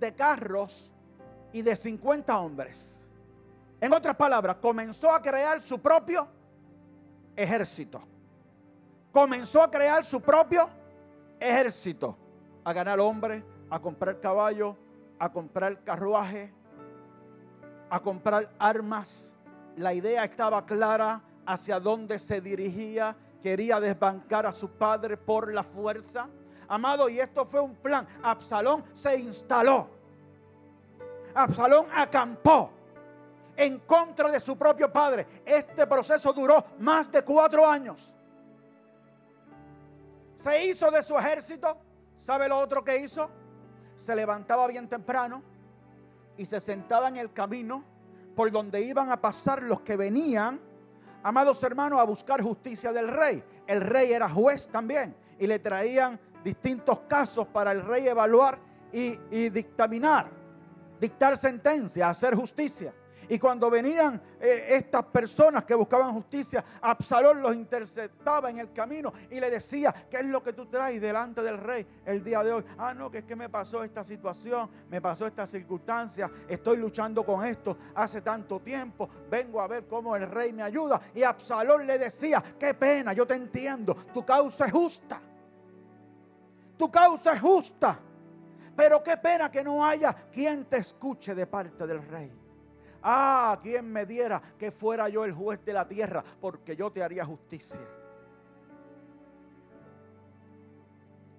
de 0.00 0.12
carros 0.12 0.92
y 1.52 1.62
de 1.62 1.76
50 1.76 2.38
hombres. 2.40 3.06
En 3.80 3.92
otras 3.92 4.16
palabras, 4.16 4.56
comenzó 4.56 5.12
a 5.12 5.22
crear 5.22 5.60
su 5.60 5.80
propio 5.80 6.26
ejército. 7.36 8.02
Comenzó 9.12 9.62
a 9.62 9.70
crear 9.70 10.04
su 10.04 10.20
propio 10.20 10.68
ejército. 11.38 12.16
A 12.64 12.72
ganar 12.72 12.98
hombres, 12.98 13.42
a 13.70 13.80
comprar 13.80 14.20
caballos, 14.20 14.76
a 15.18 15.30
comprar 15.30 15.82
carruajes, 15.82 16.50
a 17.90 18.00
comprar 18.00 18.48
armas. 18.58 19.34
La 19.76 19.92
idea 19.92 20.24
estaba 20.24 20.64
clara 20.64 21.20
hacia 21.44 21.80
dónde 21.80 22.18
se 22.18 22.40
dirigía. 22.40 23.16
Quería 23.42 23.80
desbancar 23.80 24.46
a 24.46 24.52
su 24.52 24.70
padre 24.70 25.16
por 25.16 25.52
la 25.52 25.62
fuerza. 25.62 26.28
Amado, 26.68 27.08
y 27.08 27.18
esto 27.18 27.44
fue 27.44 27.60
un 27.60 27.74
plan. 27.74 28.06
Absalón 28.22 28.84
se 28.92 29.18
instaló. 29.18 29.88
Absalón 31.34 31.86
acampó 31.92 32.70
en 33.56 33.80
contra 33.80 34.30
de 34.30 34.38
su 34.38 34.56
propio 34.56 34.92
padre. 34.92 35.26
Este 35.44 35.86
proceso 35.86 36.32
duró 36.32 36.64
más 36.78 37.10
de 37.10 37.22
cuatro 37.22 37.66
años. 37.66 38.14
Se 40.36 40.64
hizo 40.64 40.90
de 40.90 41.02
su 41.02 41.18
ejército. 41.18 41.76
¿Sabe 42.18 42.48
lo 42.48 42.58
otro 42.58 42.84
que 42.84 42.98
hizo? 42.98 43.30
Se 43.96 44.14
levantaba 44.14 44.66
bien 44.66 44.88
temprano 44.88 45.42
y 46.40 46.46
se 46.46 46.58
sentaba 46.58 47.08
en 47.08 47.18
el 47.18 47.34
camino 47.34 47.84
por 48.34 48.50
donde 48.50 48.80
iban 48.80 49.12
a 49.12 49.20
pasar 49.20 49.62
los 49.62 49.82
que 49.82 49.94
venían, 49.94 50.58
amados 51.22 51.62
hermanos, 51.62 52.00
a 52.00 52.04
buscar 52.04 52.40
justicia 52.40 52.94
del 52.94 53.08
rey. 53.08 53.44
El 53.66 53.82
rey 53.82 54.10
era 54.12 54.26
juez 54.26 54.66
también 54.70 55.14
y 55.38 55.46
le 55.46 55.58
traían 55.58 56.18
distintos 56.42 57.00
casos 57.00 57.46
para 57.48 57.72
el 57.72 57.84
rey 57.84 58.08
evaluar 58.08 58.58
y, 58.90 59.18
y 59.30 59.50
dictaminar, 59.50 60.30
dictar 60.98 61.36
sentencia, 61.36 62.08
hacer 62.08 62.34
justicia. 62.34 62.94
Y 63.30 63.38
cuando 63.38 63.70
venían 63.70 64.20
eh, 64.40 64.66
estas 64.70 65.04
personas 65.04 65.64
que 65.64 65.72
buscaban 65.76 66.12
justicia, 66.14 66.64
Absalón 66.80 67.40
los 67.40 67.54
interceptaba 67.54 68.50
en 68.50 68.58
el 68.58 68.72
camino 68.72 69.12
y 69.30 69.38
le 69.38 69.48
decía, 69.48 69.94
¿qué 70.10 70.16
es 70.16 70.26
lo 70.26 70.42
que 70.42 70.52
tú 70.52 70.66
traes 70.66 71.00
delante 71.00 71.40
del 71.40 71.58
rey 71.58 71.86
el 72.06 72.24
día 72.24 72.42
de 72.42 72.52
hoy? 72.52 72.64
Ah, 72.76 72.92
no, 72.92 73.08
que 73.08 73.18
es 73.18 73.24
que 73.24 73.36
me 73.36 73.48
pasó 73.48 73.84
esta 73.84 74.02
situación, 74.02 74.68
me 74.88 75.00
pasó 75.00 75.28
esta 75.28 75.46
circunstancia, 75.46 76.28
estoy 76.48 76.78
luchando 76.78 77.24
con 77.24 77.46
esto 77.46 77.78
hace 77.94 78.20
tanto 78.20 78.58
tiempo, 78.58 79.08
vengo 79.30 79.60
a 79.60 79.68
ver 79.68 79.86
cómo 79.86 80.16
el 80.16 80.28
rey 80.28 80.52
me 80.52 80.64
ayuda. 80.64 81.00
Y 81.14 81.22
Absalón 81.22 81.86
le 81.86 82.00
decía, 82.00 82.42
qué 82.58 82.74
pena, 82.74 83.12
yo 83.12 83.28
te 83.28 83.34
entiendo, 83.34 83.94
tu 84.12 84.26
causa 84.26 84.66
es 84.66 84.72
justa. 84.72 85.22
Tu 86.76 86.90
causa 86.90 87.34
es 87.34 87.40
justa. 87.40 87.96
Pero 88.74 89.00
qué 89.04 89.16
pena 89.18 89.48
que 89.48 89.62
no 89.62 89.86
haya 89.86 90.12
quien 90.32 90.64
te 90.64 90.78
escuche 90.78 91.32
de 91.32 91.46
parte 91.46 91.86
del 91.86 92.02
rey. 92.08 92.39
Ah, 93.02 93.58
quien 93.62 93.90
me 93.90 94.04
diera 94.04 94.42
que 94.58 94.70
fuera 94.70 95.08
yo 95.08 95.24
el 95.24 95.32
juez 95.32 95.64
de 95.64 95.72
la 95.72 95.88
tierra, 95.88 96.22
porque 96.40 96.76
yo 96.76 96.90
te 96.90 97.02
haría 97.02 97.24
justicia. 97.24 97.80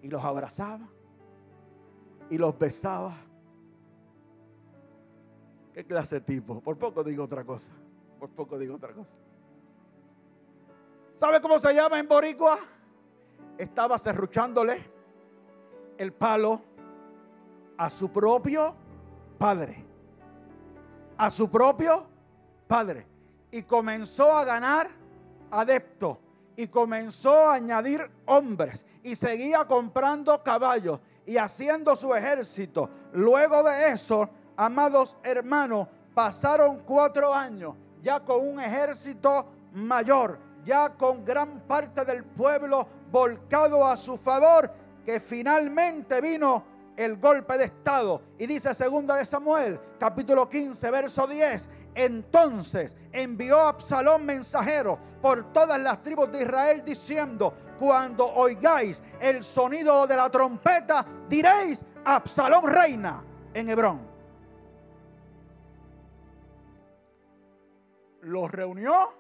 Y 0.02 0.08
los 0.10 0.24
abrazaba 0.24 0.88
y 2.30 2.38
los 2.38 2.58
besaba. 2.58 3.14
¿Qué 5.74 5.86
clase 5.86 6.16
de 6.16 6.22
tipo? 6.22 6.60
Por 6.62 6.78
poco 6.78 7.04
digo 7.04 7.24
otra 7.24 7.44
cosa. 7.44 7.74
Por 8.20 8.30
poco 8.30 8.58
digo 8.58 8.76
otra 8.76 8.94
cosa. 8.94 9.16
¿Sabe 11.14 11.40
cómo 11.42 11.60
se 11.60 11.74
llama 11.74 12.00
en 12.00 12.08
Boricua? 12.08 12.58
Estaba 13.58 14.00
cerruchándole 14.00 14.82
el 15.98 16.14
palo 16.14 16.62
a 17.78 17.90
su 17.90 18.12
propio 18.12 18.76
padre. 19.38 19.91
A 21.22 21.30
su 21.30 21.52
propio 21.52 22.08
padre. 22.68 23.06
Y 23.52 23.62
comenzó 23.62 24.36
a 24.36 24.44
ganar 24.44 24.90
adeptos. 25.52 26.18
Y 26.56 26.68
comenzó 26.68 27.36
a 27.36 27.54
añadir 27.54 28.10
hombres. 28.26 28.88
Y 29.04 29.16
seguía 29.16 29.66
comprando 29.66 30.42
caballos 30.42 31.00
y 31.28 31.38
haciendo 31.38 31.96
su 31.96 32.16
ejército. 32.16 32.90
Luego 33.14 33.62
de 33.62 33.90
eso, 33.90 34.28
amados 34.56 35.16
hermanos, 35.22 35.88
pasaron 36.16 36.80
cuatro 36.80 37.32
años 37.32 37.76
ya 38.02 38.20
con 38.20 38.48
un 38.48 38.60
ejército 38.60 39.46
mayor, 39.74 40.40
ya 40.64 40.90
con 40.90 41.24
gran 41.24 41.60
parte 41.68 42.04
del 42.04 42.24
pueblo 42.24 42.88
volcado 43.12 43.86
a 43.86 43.96
su 43.96 44.18
favor, 44.18 44.72
que 45.06 45.20
finalmente 45.20 46.20
vino 46.20 46.71
el 46.98 47.18
golpe 47.18 47.58
de 47.58 47.66
estado. 47.66 48.22
Y 48.38 48.46
dice 48.46 48.74
segunda 48.74 49.16
de 49.16 49.26
Samuel, 49.26 49.80
capítulo 50.00 50.48
15, 50.48 50.92
verso 50.92 51.28
10. 51.28 51.70
Entonces 51.94 52.96
envió 53.12 53.60
Absalón 53.60 54.26
mensajero 54.26 54.98
por 55.22 55.52
todas 55.52 55.80
las 55.82 56.02
tribus 56.02 56.32
de 56.32 56.44
Israel 56.44 56.84
diciendo, 56.86 57.54
cuando 57.80 58.26
oigáis 58.26 59.04
el 59.20 59.44
sonido 59.44 60.08
de 60.08 60.16
la 60.16 60.30
trompeta, 60.30 61.06
diréis, 61.28 61.84
Absalón 62.06 62.68
reina 62.68 63.24
en 63.54 63.70
Hebrón. 63.70 64.12
Los 68.22 68.52
reunió, 68.52 69.14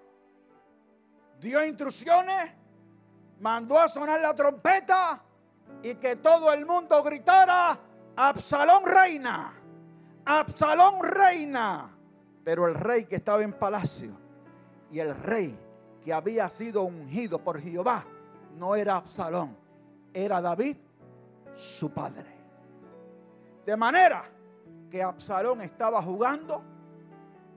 dio 1.40 1.66
instrucciones, 1.66 2.52
mandó 3.40 3.80
a 3.80 3.88
sonar 3.88 4.22
la 4.22 4.36
trompeta 4.36 5.24
y 5.84 5.96
que 5.96 6.16
todo 6.18 6.54
el 6.54 6.66
mundo 6.66 7.02
gritara, 7.04 7.78
Absalón 8.16 8.86
reina, 8.86 9.54
Absalón 10.26 11.04
reina. 11.04 11.90
Pero 12.44 12.68
el 12.68 12.76
rey 12.76 13.06
que 13.06 13.18
estaba 13.18 13.44
en 13.44 13.54
palacio 13.54 14.12
y 14.92 15.00
el 15.00 15.16
rey 15.16 15.58
que 16.04 16.14
había 16.14 16.50
sido 16.50 16.84
ungido 16.84 17.40
por 17.40 17.60
Jehová 17.60 18.06
no 18.58 18.76
era 18.76 18.98
Absalón, 18.98 19.56
era 20.14 20.42
David, 20.42 20.78
su 21.56 21.92
padre. 21.92 22.30
De 23.66 23.78
manera 23.78 24.26
que 24.90 25.02
Absalón 25.02 25.62
estaba 25.62 26.02
jugando 26.02 26.64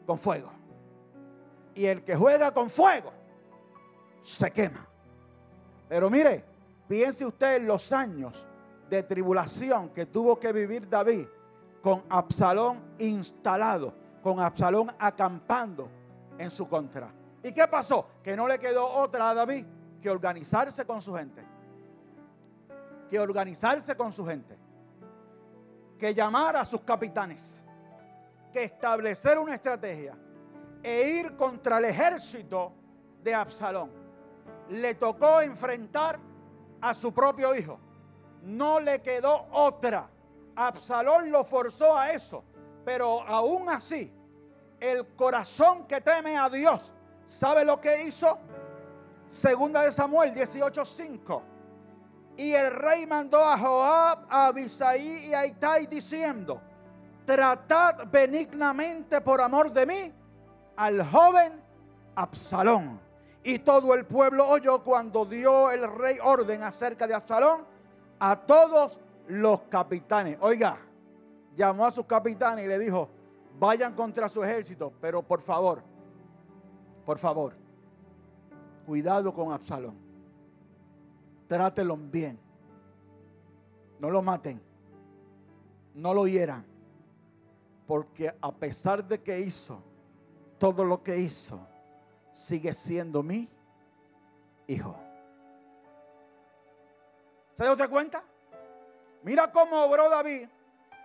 con 0.07 0.19
fuego. 0.19 0.53
Y 1.75 1.87
el 1.87 2.05
que 2.05 2.15
juega 2.15 2.53
con 2.53 2.71
fuego 2.71 3.13
se 4.23 4.51
quema. 4.51 4.87
Pero 5.89 6.09
mire, 6.09 6.45
Piense 6.89 7.25
usted 7.25 7.63
los 7.63 7.93
años 7.93 8.47
de 8.91 9.03
tribulación 9.03 9.89
que 9.89 10.07
tuvo 10.07 10.39
que 10.39 10.53
vivir 10.53 10.89
David 10.89 11.27
con 11.83 12.05
Absalón 12.09 12.95
instalado, 12.99 13.95
con 14.23 14.41
Absalón 14.41 14.91
acampando 14.99 15.89
en 16.39 16.51
su 16.51 16.69
contra. 16.69 17.13
¿Y 17.43 17.53
qué 17.53 17.67
pasó? 17.69 18.09
Que 18.23 18.37
no 18.37 18.49
le 18.49 18.59
quedó 18.59 18.87
otra 18.87 19.31
a 19.31 19.35
David 19.35 19.67
que 20.01 20.11
organizarse 20.11 20.85
con 20.87 21.01
su 21.01 21.15
gente. 21.15 21.45
Que 23.11 23.19
organizarse 23.19 23.97
con 23.97 24.13
su 24.13 24.27
gente. 24.27 24.59
Que 25.99 26.15
llamar 26.15 26.57
a 26.57 26.65
sus 26.65 26.81
capitanes. 26.83 27.63
Que 28.53 28.65
establecer 28.65 29.39
una 29.39 29.55
estrategia. 29.55 30.17
E 30.83 31.09
ir 31.09 31.37
contra 31.37 31.79
el 31.79 31.87
ejército 31.87 32.73
de 33.23 33.35
Absalón. 33.35 33.91
Le 34.71 34.95
tocó 34.95 35.41
enfrentar 35.41 36.19
a 36.85 36.93
su 36.93 37.15
propio 37.15 37.55
hijo. 37.55 37.79
No 38.43 38.79
le 38.79 39.01
quedó 39.01 39.47
otra. 39.53 40.07
Absalón 40.55 41.33
lo 41.33 41.43
forzó 41.43 41.97
a 41.97 42.13
eso. 42.13 42.45
Pero 42.85 43.23
aún 43.23 43.71
así, 43.71 44.13
el 44.79 45.07
corazón 45.17 45.87
que 45.87 46.03
teme 46.03 46.37
a 46.37 46.51
Dios, 46.51 46.93
¿sabe 47.27 47.65
lo 47.65 47.81
que 47.81 48.03
hizo? 48.03 48.39
Segunda 49.31 49.81
de 49.81 49.93
Samuel 49.93 50.35
18:5. 50.35 51.43
Y 52.37 52.53
el 52.53 52.71
rey 52.71 53.07
mandó 53.07 53.43
a 53.43 53.57
Joab, 53.57 54.27
a 54.29 54.47
Abisaí 54.49 55.29
y 55.29 55.35
a 55.35 55.47
Itai 55.47 55.87
diciendo: 55.87 56.61
Tratad 57.25 58.07
benignamente 58.09 59.23
por 59.23 59.41
amor 59.41 59.73
de 59.73 59.87
mí 59.87 60.13
al 60.77 61.03
joven 61.09 61.63
Absalón. 62.15 63.01
Y 63.45 63.59
todo 63.59 63.95
el 63.95 64.07
pueblo 64.07 64.49
oyó 64.49 64.83
cuando 64.83 65.27
dio 65.27 65.71
el 65.71 65.87
rey 65.87 66.17
orden 66.23 66.63
acerca 66.63 67.07
de 67.07 67.13
Absalón 67.13 67.67
a 68.19 68.41
todos 68.41 68.99
los 69.29 69.61
capitanes. 69.63 70.39
Oiga, 70.41 70.79
llamó 71.55 71.85
a 71.85 71.91
sus 71.91 72.07
capitanes 72.07 72.65
y 72.65 72.69
le 72.69 72.79
dijo, 72.79 73.11
vayan 73.59 73.95
contra 73.95 74.31
su 74.31 74.43
ejército, 74.43 74.95
pero 74.99 75.23
por 75.23 75.43
favor, 75.43 75.83
por 77.05 77.19
favor, 77.19 77.53
cuidado 78.87 79.33
con 79.35 79.53
Absalón. 79.53 79.95
Trátelo 81.47 81.99
bien. 81.99 82.39
No 83.99 84.09
lo 84.09 84.23
maten. 84.23 84.59
No 85.95 86.15
lo 86.15 86.27
hieran. 86.27 86.65
Porque 87.87 88.35
a 88.41 88.53
pesar 88.53 89.07
de 89.07 89.21
que 89.21 89.39
hizo 89.39 89.83
todo 90.59 90.83
lo 90.83 91.03
que 91.03 91.19
hizo, 91.19 91.61
sigue 92.35 92.75
siendo 92.75 93.23
mi 93.23 93.49
hijo. 94.67 94.97
¿Se 97.55 97.65
dio 97.65 97.89
cuenta? 97.89 98.23
Mira 99.23 99.51
cómo 99.51 99.85
obró 99.85 100.11
David 100.11 100.49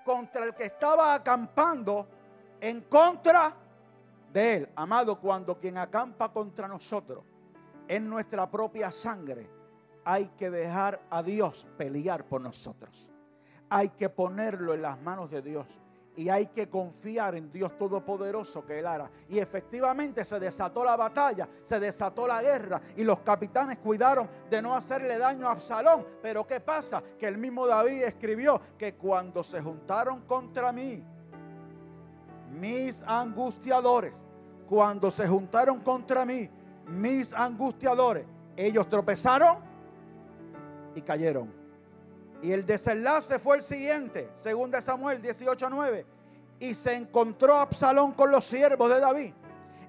contra 0.03 0.43
el 0.43 0.55
que 0.55 0.65
estaba 0.65 1.13
acampando 1.13 2.07
en 2.59 2.81
contra 2.81 3.55
de 4.33 4.55
él. 4.55 4.69
Amado, 4.75 5.19
cuando 5.19 5.57
quien 5.59 5.77
acampa 5.77 6.33
contra 6.33 6.67
nosotros 6.67 7.23
es 7.87 8.01
nuestra 8.01 8.49
propia 8.49 8.91
sangre, 8.91 9.49
hay 10.03 10.27
que 10.29 10.49
dejar 10.49 11.01
a 11.09 11.21
Dios 11.21 11.67
pelear 11.77 12.25
por 12.25 12.41
nosotros. 12.41 13.09
Hay 13.69 13.89
que 13.89 14.09
ponerlo 14.09 14.73
en 14.73 14.81
las 14.81 14.99
manos 15.01 15.29
de 15.29 15.41
Dios 15.43 15.67
y 16.15 16.29
hay 16.29 16.47
que 16.47 16.69
confiar 16.69 17.35
en 17.35 17.51
Dios 17.51 17.77
Todopoderoso 17.77 18.65
que 18.65 18.79
Él 18.79 18.87
hará. 18.87 19.09
Y 19.29 19.39
efectivamente 19.39 20.25
se 20.25 20.39
desató 20.39 20.83
la 20.83 20.95
batalla, 20.95 21.47
se 21.61 21.79
desató 21.79 22.27
la 22.27 22.41
guerra 22.41 22.81
y 22.97 23.03
los 23.03 23.19
capitanes 23.19 23.77
cuidaron 23.77 24.29
de 24.49 24.61
no 24.61 24.75
hacerle 24.75 25.17
daño 25.17 25.47
a 25.47 25.51
Absalón. 25.51 26.05
Pero 26.21 26.45
¿qué 26.45 26.59
pasa? 26.59 27.01
Que 27.17 27.27
el 27.27 27.37
mismo 27.37 27.65
David 27.67 28.03
escribió 28.03 28.61
que 28.77 28.95
cuando 28.95 29.43
se 29.43 29.61
juntaron 29.61 30.21
contra 30.21 30.71
mí, 30.71 31.03
mis 32.51 33.03
angustiadores, 33.03 34.19
cuando 34.67 35.11
se 35.11 35.27
juntaron 35.27 35.79
contra 35.79 36.25
mí, 36.25 36.49
mis 36.87 37.33
angustiadores, 37.33 38.25
ellos 38.57 38.89
tropezaron 38.89 39.57
y 40.95 41.01
cayeron. 41.01 41.58
Y 42.41 42.51
el 42.51 42.65
desenlace 42.65 43.37
fue 43.39 43.57
el 43.57 43.61
siguiente, 43.61 44.29
según 44.33 44.71
de 44.71 44.81
Samuel 44.81 45.21
18:9. 45.21 46.05
Y 46.59 46.73
se 46.73 46.93
encontró 46.93 47.55
Absalón 47.55 48.13
con 48.13 48.31
los 48.31 48.45
siervos 48.45 48.89
de 48.89 48.99
David. 48.99 49.33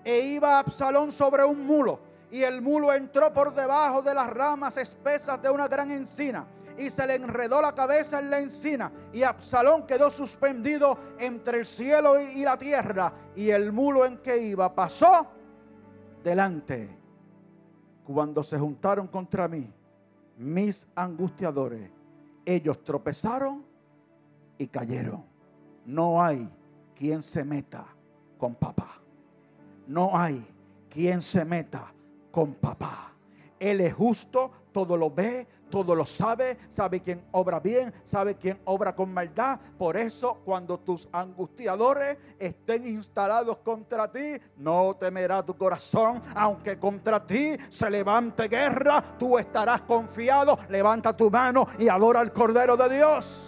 E 0.04 0.20
iba 0.20 0.58
Absalón 0.58 1.12
sobre 1.12 1.44
un 1.44 1.66
mulo. 1.66 2.00
Y 2.30 2.42
el 2.42 2.62
mulo 2.62 2.92
entró 2.92 3.32
por 3.32 3.52
debajo 3.54 4.02
de 4.02 4.14
las 4.14 4.30
ramas 4.30 4.76
espesas 4.76 5.40
de 5.42 5.50
una 5.50 5.68
gran 5.68 5.90
encina. 5.90 6.46
y 6.78 6.88
se 6.88 7.06
le 7.06 7.16
enredó 7.16 7.60
la 7.60 7.74
cabeza 7.74 8.20
en 8.20 8.30
la 8.30 8.38
encina 8.38 8.90
y 9.12 9.22
Absalón 9.22 9.86
quedó 9.86 10.08
suspendido 10.08 10.96
entre 11.18 11.58
el 11.58 11.66
cielo 11.66 12.18
y 12.18 12.42
la 12.42 12.56
tierra 12.56 13.12
y 13.36 13.50
el 13.50 13.70
mulo 13.70 14.06
en 14.06 14.16
que 14.18 14.38
iba 14.38 14.74
pasó 14.74 15.26
delante. 16.24 16.88
Cuando 18.04 18.42
se 18.42 18.58
juntaron 18.58 19.08
contra 19.08 19.46
mí 19.46 19.70
mis 20.38 20.88
angustiadores, 20.94 21.90
ellos 22.44 22.82
tropezaron 22.84 23.64
y 24.58 24.66
cayeron. 24.66 25.24
No 25.84 26.22
hay 26.22 26.48
quien 26.94 27.22
se 27.22 27.44
meta 27.44 27.86
con 28.38 28.54
papá. 28.54 29.00
No 29.86 30.16
hay 30.16 30.44
quien 30.88 31.22
se 31.22 31.44
meta 31.44 31.92
con 32.30 32.54
papá. 32.54 33.09
Él 33.60 33.82
es 33.82 33.92
justo, 33.92 34.50
todo 34.72 34.96
lo 34.96 35.10
ve, 35.10 35.46
todo 35.68 35.94
lo 35.94 36.06
sabe, 36.06 36.58
sabe 36.70 37.00
quién 37.00 37.22
obra 37.32 37.60
bien, 37.60 37.92
sabe 38.04 38.34
quién 38.34 38.58
obra 38.64 38.96
con 38.96 39.12
maldad. 39.12 39.60
Por 39.78 39.98
eso 39.98 40.40
cuando 40.44 40.78
tus 40.78 41.06
angustiadores 41.12 42.16
estén 42.38 42.86
instalados 42.86 43.58
contra 43.58 44.10
ti, 44.10 44.40
no 44.56 44.96
temerá 44.98 45.44
tu 45.44 45.56
corazón, 45.58 46.22
aunque 46.34 46.78
contra 46.78 47.24
ti 47.24 47.54
se 47.68 47.90
levante 47.90 48.48
guerra, 48.48 49.02
tú 49.18 49.38
estarás 49.38 49.82
confiado, 49.82 50.58
levanta 50.70 51.14
tu 51.14 51.30
mano 51.30 51.66
y 51.78 51.88
adora 51.88 52.20
al 52.20 52.32
Cordero 52.32 52.78
de 52.78 52.96
Dios. 52.96 53.46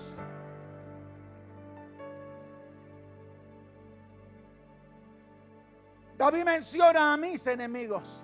David 6.18 6.44
menciona 6.44 7.14
a 7.14 7.16
mis 7.16 7.46
enemigos. 7.46 8.21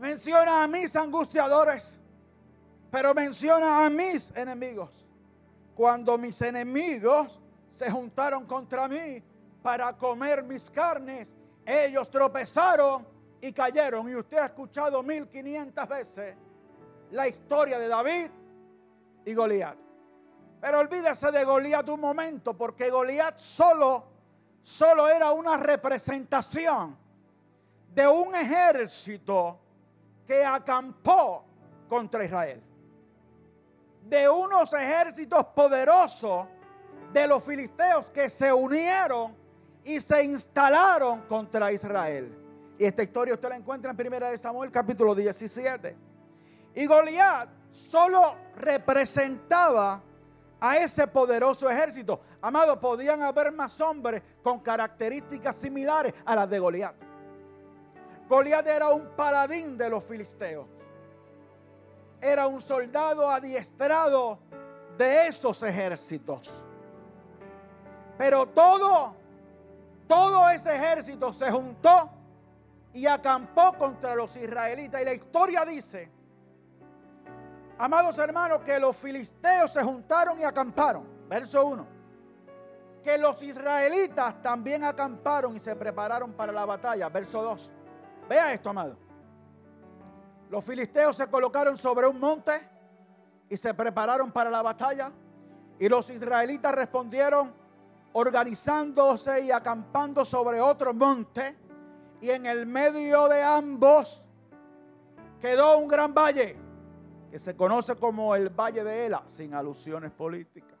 Menciona 0.00 0.64
a 0.64 0.66
mis 0.66 0.96
angustiadores. 0.96 1.98
Pero 2.90 3.14
menciona 3.14 3.84
a 3.84 3.90
mis 3.90 4.34
enemigos. 4.34 5.06
Cuando 5.74 6.18
mis 6.18 6.40
enemigos 6.42 7.38
se 7.70 7.90
juntaron 7.90 8.46
contra 8.46 8.88
mí 8.88 9.22
para 9.62 9.96
comer 9.96 10.42
mis 10.42 10.68
carnes, 10.70 11.32
ellos 11.64 12.10
tropezaron 12.10 13.06
y 13.40 13.52
cayeron. 13.52 14.08
Y 14.08 14.16
usted 14.16 14.38
ha 14.38 14.46
escuchado 14.46 15.02
1500 15.02 15.88
veces 15.88 16.34
la 17.10 17.28
historia 17.28 17.78
de 17.78 17.86
David 17.86 18.30
y 19.24 19.34
Goliat. 19.34 19.76
Pero 20.60 20.80
olvídese 20.80 21.30
de 21.30 21.44
Goliat 21.44 21.88
un 21.88 22.00
momento, 22.00 22.56
porque 22.56 22.90
Goliat 22.90 23.38
solo 23.38 24.10
solo 24.62 25.08
era 25.08 25.32
una 25.32 25.56
representación 25.56 26.96
de 27.94 28.06
un 28.06 28.34
ejército 28.34 29.58
que 30.30 30.44
acampó 30.44 31.44
contra 31.88 32.24
Israel. 32.24 32.62
De 34.04 34.28
unos 34.28 34.72
ejércitos 34.72 35.44
poderosos 35.46 36.46
de 37.12 37.26
los 37.26 37.42
filisteos 37.42 38.08
que 38.10 38.30
se 38.30 38.52
unieron 38.52 39.34
y 39.82 39.98
se 39.98 40.22
instalaron 40.22 41.22
contra 41.22 41.72
Israel. 41.72 42.32
Y 42.78 42.84
esta 42.84 43.02
historia 43.02 43.34
usted 43.34 43.48
la 43.48 43.56
encuentra 43.56 43.90
en 43.90 44.06
1 44.06 44.38
Samuel 44.38 44.70
capítulo 44.70 45.16
17. 45.16 45.96
Y 46.76 46.86
Goliat 46.86 47.48
solo 47.72 48.36
representaba 48.54 50.00
a 50.60 50.76
ese 50.76 51.08
poderoso 51.08 51.68
ejército. 51.68 52.20
Amado, 52.40 52.78
podían 52.78 53.20
haber 53.22 53.50
más 53.50 53.80
hombres 53.80 54.22
con 54.44 54.60
características 54.60 55.56
similares 55.56 56.14
a 56.24 56.36
las 56.36 56.48
de 56.48 56.60
Goliat. 56.60 57.09
Goliat 58.30 58.64
era 58.68 58.90
un 58.90 59.08
paladín 59.16 59.76
de 59.76 59.90
los 59.90 60.04
filisteos. 60.04 60.68
Era 62.20 62.46
un 62.46 62.62
soldado 62.62 63.28
adiestrado 63.28 64.38
de 64.96 65.26
esos 65.26 65.60
ejércitos. 65.64 66.52
Pero 68.16 68.46
todo, 68.46 69.16
todo 70.06 70.48
ese 70.48 70.76
ejército 70.76 71.32
se 71.32 71.50
juntó 71.50 72.08
y 72.92 73.04
acampó 73.06 73.72
contra 73.76 74.14
los 74.14 74.36
israelitas. 74.36 75.02
Y 75.02 75.04
la 75.04 75.14
historia 75.14 75.64
dice 75.64 76.08
Amados 77.78 78.16
hermanos, 78.18 78.60
que 78.60 78.78
los 78.78 78.94
filisteos 78.94 79.72
se 79.72 79.82
juntaron 79.82 80.38
y 80.38 80.44
acamparon. 80.44 81.26
Verso 81.28 81.66
1. 81.66 81.86
Que 83.02 83.18
los 83.18 83.42
israelitas 83.42 84.40
también 84.40 84.84
acamparon 84.84 85.56
y 85.56 85.58
se 85.58 85.74
prepararon 85.74 86.32
para 86.34 86.52
la 86.52 86.64
batalla. 86.64 87.08
Verso 87.08 87.42
2. 87.42 87.72
Vea 88.30 88.52
esto, 88.52 88.70
amado. 88.70 88.96
Los 90.50 90.64
filisteos 90.64 91.16
se 91.16 91.26
colocaron 91.26 91.76
sobre 91.76 92.06
un 92.06 92.20
monte 92.20 92.52
y 93.48 93.56
se 93.56 93.74
prepararon 93.74 94.30
para 94.30 94.48
la 94.48 94.62
batalla. 94.62 95.10
Y 95.80 95.88
los 95.88 96.08
israelitas 96.10 96.72
respondieron 96.72 97.52
organizándose 98.12 99.40
y 99.46 99.50
acampando 99.50 100.24
sobre 100.24 100.60
otro 100.60 100.94
monte. 100.94 101.58
Y 102.20 102.30
en 102.30 102.46
el 102.46 102.66
medio 102.66 103.26
de 103.26 103.42
ambos 103.42 104.24
quedó 105.40 105.78
un 105.78 105.88
gran 105.88 106.14
valle 106.14 106.56
que 107.32 107.38
se 107.40 107.56
conoce 107.56 107.96
como 107.96 108.36
el 108.36 108.50
Valle 108.50 108.84
de 108.84 109.06
Ela, 109.06 109.22
sin 109.26 109.54
alusiones 109.54 110.12
políticas. 110.12 110.78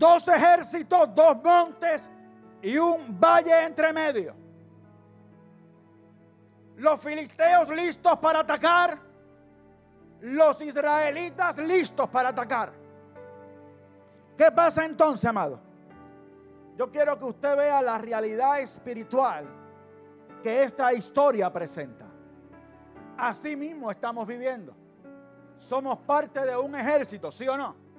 Dos 0.00 0.26
ejércitos, 0.28 1.14
dos 1.14 1.36
montes 1.44 2.10
y 2.62 2.78
un 2.78 3.20
valle 3.20 3.66
entre 3.66 3.92
medio. 3.92 4.34
Los 6.78 7.02
filisteos 7.02 7.68
listos 7.68 8.16
para 8.16 8.40
atacar, 8.40 8.98
los 10.22 10.58
israelitas 10.62 11.58
listos 11.58 12.08
para 12.08 12.30
atacar. 12.30 12.72
¿Qué 14.38 14.50
pasa 14.50 14.86
entonces, 14.86 15.26
amado? 15.26 15.60
Yo 16.78 16.90
quiero 16.90 17.18
que 17.18 17.26
usted 17.26 17.54
vea 17.58 17.82
la 17.82 17.98
realidad 17.98 18.58
espiritual 18.58 19.44
que 20.42 20.62
esta 20.62 20.94
historia 20.94 21.52
presenta. 21.52 22.06
Así 23.18 23.54
mismo 23.54 23.90
estamos 23.90 24.26
viviendo. 24.26 24.74
Somos 25.58 25.98
parte 25.98 26.40
de 26.46 26.56
un 26.56 26.74
ejército, 26.74 27.30
¿sí 27.30 27.46
o 27.46 27.58
no? 27.58 27.89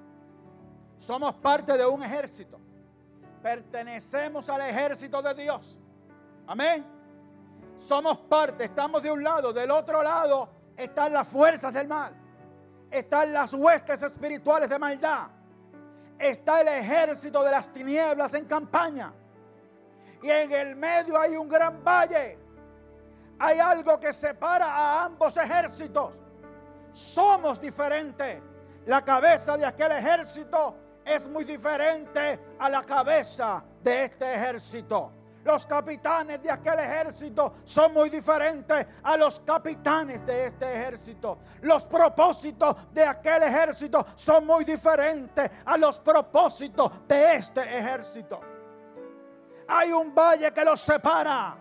Somos 1.01 1.33
parte 1.33 1.75
de 1.75 1.85
un 1.85 2.03
ejército. 2.03 2.59
Pertenecemos 3.41 4.47
al 4.49 4.61
ejército 4.61 5.19
de 5.19 5.33
Dios. 5.33 5.79
Amén. 6.45 6.85
Somos 7.79 8.19
parte, 8.19 8.65
estamos 8.65 9.01
de 9.01 9.11
un 9.11 9.23
lado, 9.23 9.51
del 9.51 9.71
otro 9.71 10.03
lado 10.03 10.61
están 10.77 11.11
las 11.11 11.27
fuerzas 11.27 11.73
del 11.73 11.87
mal. 11.87 12.13
Están 12.91 13.33
las 13.33 13.51
huestes 13.51 14.03
espirituales 14.03 14.69
de 14.69 14.77
maldad. 14.77 15.27
Está 16.19 16.61
el 16.61 16.67
ejército 16.67 17.43
de 17.43 17.49
las 17.49 17.73
tinieblas 17.73 18.35
en 18.35 18.45
campaña 18.45 19.11
y 20.21 20.29
en 20.29 20.51
el 20.51 20.75
medio 20.75 21.19
hay 21.19 21.35
un 21.35 21.49
gran 21.49 21.83
valle. 21.83 22.37
Hay 23.39 23.57
algo 23.57 23.99
que 23.99 24.13
separa 24.13 24.67
a 24.67 25.05
ambos 25.05 25.35
ejércitos. 25.35 26.13
Somos 26.93 27.59
diferentes. 27.59 28.39
La 28.85 29.03
cabeza 29.03 29.57
de 29.57 29.65
aquel 29.65 29.91
ejército 29.93 30.75
es 31.05 31.27
muy 31.27 31.43
diferente 31.43 32.39
a 32.59 32.69
la 32.69 32.83
cabeza 32.83 33.63
de 33.81 34.05
este 34.05 34.33
ejército. 34.33 35.11
Los 35.43 35.65
capitanes 35.65 36.41
de 36.43 36.51
aquel 36.51 36.77
ejército 36.79 37.55
son 37.63 37.93
muy 37.93 38.09
diferentes 38.09 38.85
a 39.01 39.17
los 39.17 39.39
capitanes 39.39 40.23
de 40.25 40.45
este 40.45 40.71
ejército. 40.71 41.39
Los 41.61 41.83
propósitos 41.83 42.75
de 42.93 43.03
aquel 43.03 43.43
ejército 43.43 44.05
son 44.15 44.45
muy 44.45 44.63
diferentes 44.63 45.49
a 45.65 45.77
los 45.77 45.99
propósitos 45.99 47.07
de 47.07 47.35
este 47.35 47.61
ejército 47.61 48.39
hay 49.71 49.91
un 49.93 50.13
valle 50.13 50.51
que 50.53 50.65
los 50.65 50.81
separa. 50.81 51.57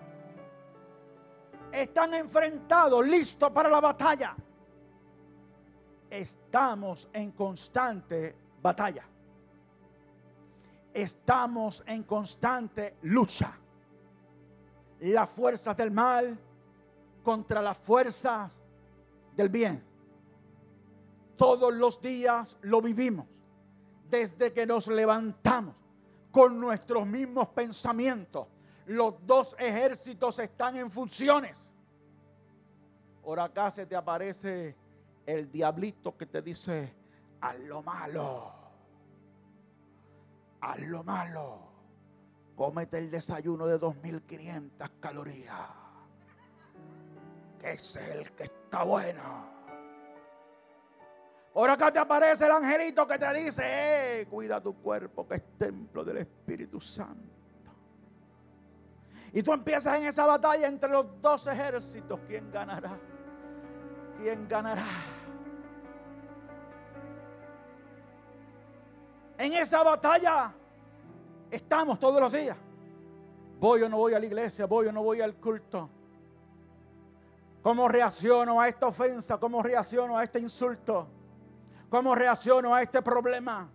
Están 1.71 2.15
enfrentados, 2.15 3.07
listos 3.07 3.51
para 3.53 3.69
la 3.69 3.81
batalla. 3.81 4.35
Estamos 6.11 7.09
en 7.13 7.31
constante 7.31 8.35
batalla. 8.61 9.05
Estamos 10.93 11.83
en 11.87 12.03
constante 12.03 12.97
lucha. 13.03 13.57
Las 15.01 15.31
fuerzas 15.31 15.77
del 15.77 15.91
mal 15.91 16.39
contra 17.23 17.63
las 17.63 17.79
fuerzas 17.79 18.63
del 19.37 19.49
bien. 19.49 19.83
Todos 21.37 21.73
los 21.73 22.01
días 22.01 22.59
lo 22.63 22.83
vivimos. 22.83 23.27
Desde 24.09 24.53
que 24.53 24.67
nos 24.67 24.89
levantamos 24.89 25.75
con 26.31 26.61
nuestros 26.61 27.07
mismos 27.07 27.49
pensamientos. 27.51 28.47
Los 28.87 29.15
dos 29.27 29.55
ejércitos 29.59 30.39
están 30.39 30.77
en 30.77 30.91
funciones. 30.91 31.71
Ahora 33.25 33.45
acá 33.45 33.71
se 33.71 33.87
te 33.87 33.95
aparece 33.95 34.77
el 35.27 35.51
diablito 35.51 36.17
que 36.17 36.27
te 36.27 36.43
dice, 36.43 36.93
haz 37.41 37.59
lo 37.61 37.83
malo, 37.83 38.53
haz 40.61 40.79
lo 40.81 41.03
malo, 41.05 41.59
cómete 42.55 42.99
el 42.99 43.11
desayuno 43.11 43.67
de 43.67 43.79
2.500 43.81 44.91
calorías. 45.01 45.69
ese 47.63 48.01
es 48.01 48.17
el 48.17 48.33
que 48.33 48.45
está 48.45 48.83
bueno. 48.83 49.61
Por 51.53 51.69
acá 51.69 51.93
te 51.93 51.99
aparece 51.99 52.47
el 52.47 52.53
angelito 52.53 53.07
que 53.07 53.19
te 53.19 53.35
dice, 53.35 53.63
eh, 53.65 54.27
cuida 54.27 54.61
tu 54.61 54.81
cuerpo 54.81 55.27
que 55.27 55.35
es 55.35 55.59
templo 55.59 56.05
del 56.05 56.19
Espíritu 56.19 56.81
Santo. 56.81 57.41
Y 59.33 59.43
tú 59.43 59.53
empiezas 59.53 59.99
en 59.99 60.07
esa 60.07 60.27
batalla 60.27 60.67
entre 60.67 60.91
los 60.91 61.21
dos 61.21 61.47
ejércitos. 61.47 62.21
¿Quién 62.27 62.51
ganará? 62.51 62.99
¿Quién 64.19 64.49
ganará? 64.49 64.87
En 69.41 69.55
esa 69.55 69.83
batalla 69.83 70.53
estamos 71.51 71.99
todos 71.99 72.21
los 72.21 72.31
días. 72.31 72.55
Voy 73.59 73.81
o 73.83 73.89
no 73.89 73.97
voy 73.97 74.13
a 74.13 74.19
la 74.21 74.27
iglesia, 74.27 74.67
voy 74.67 74.89
o 74.89 74.93
no 74.93 75.03
voy 75.03 75.23
al 75.23 75.35
culto. 75.37 75.89
¿Cómo 77.63 77.89
reacciono 77.89 78.61
a 78.61 78.69
esta 78.69 78.89
ofensa? 78.89 79.39
¿Cómo 79.39 79.63
reacciono 79.63 80.19
a 80.19 80.25
este 80.25 80.41
insulto? 80.41 81.09
¿Cómo 81.89 82.15
reacciono 82.15 82.75
a 82.75 82.83
este 82.83 83.01
problema? 83.01 83.67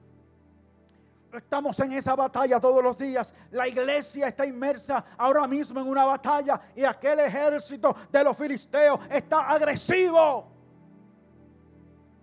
Estamos 1.34 1.80
en 1.80 1.94
esa 1.94 2.16
batalla 2.16 2.60
todos 2.60 2.84
los 2.84 2.96
días. 2.96 3.34
La 3.50 3.68
iglesia 3.68 4.28
está 4.28 4.46
inmersa 4.46 5.04
ahora 5.18 5.48
mismo 5.48 5.80
en 5.80 5.88
una 5.88 6.06
batalla 6.06 6.62
y 6.76 6.84
aquel 6.84 7.22
ejército 7.22 7.96
de 8.12 8.24
los 8.24 8.38
filisteos 8.38 9.00
está 9.10 9.48
agresivo 9.48 10.48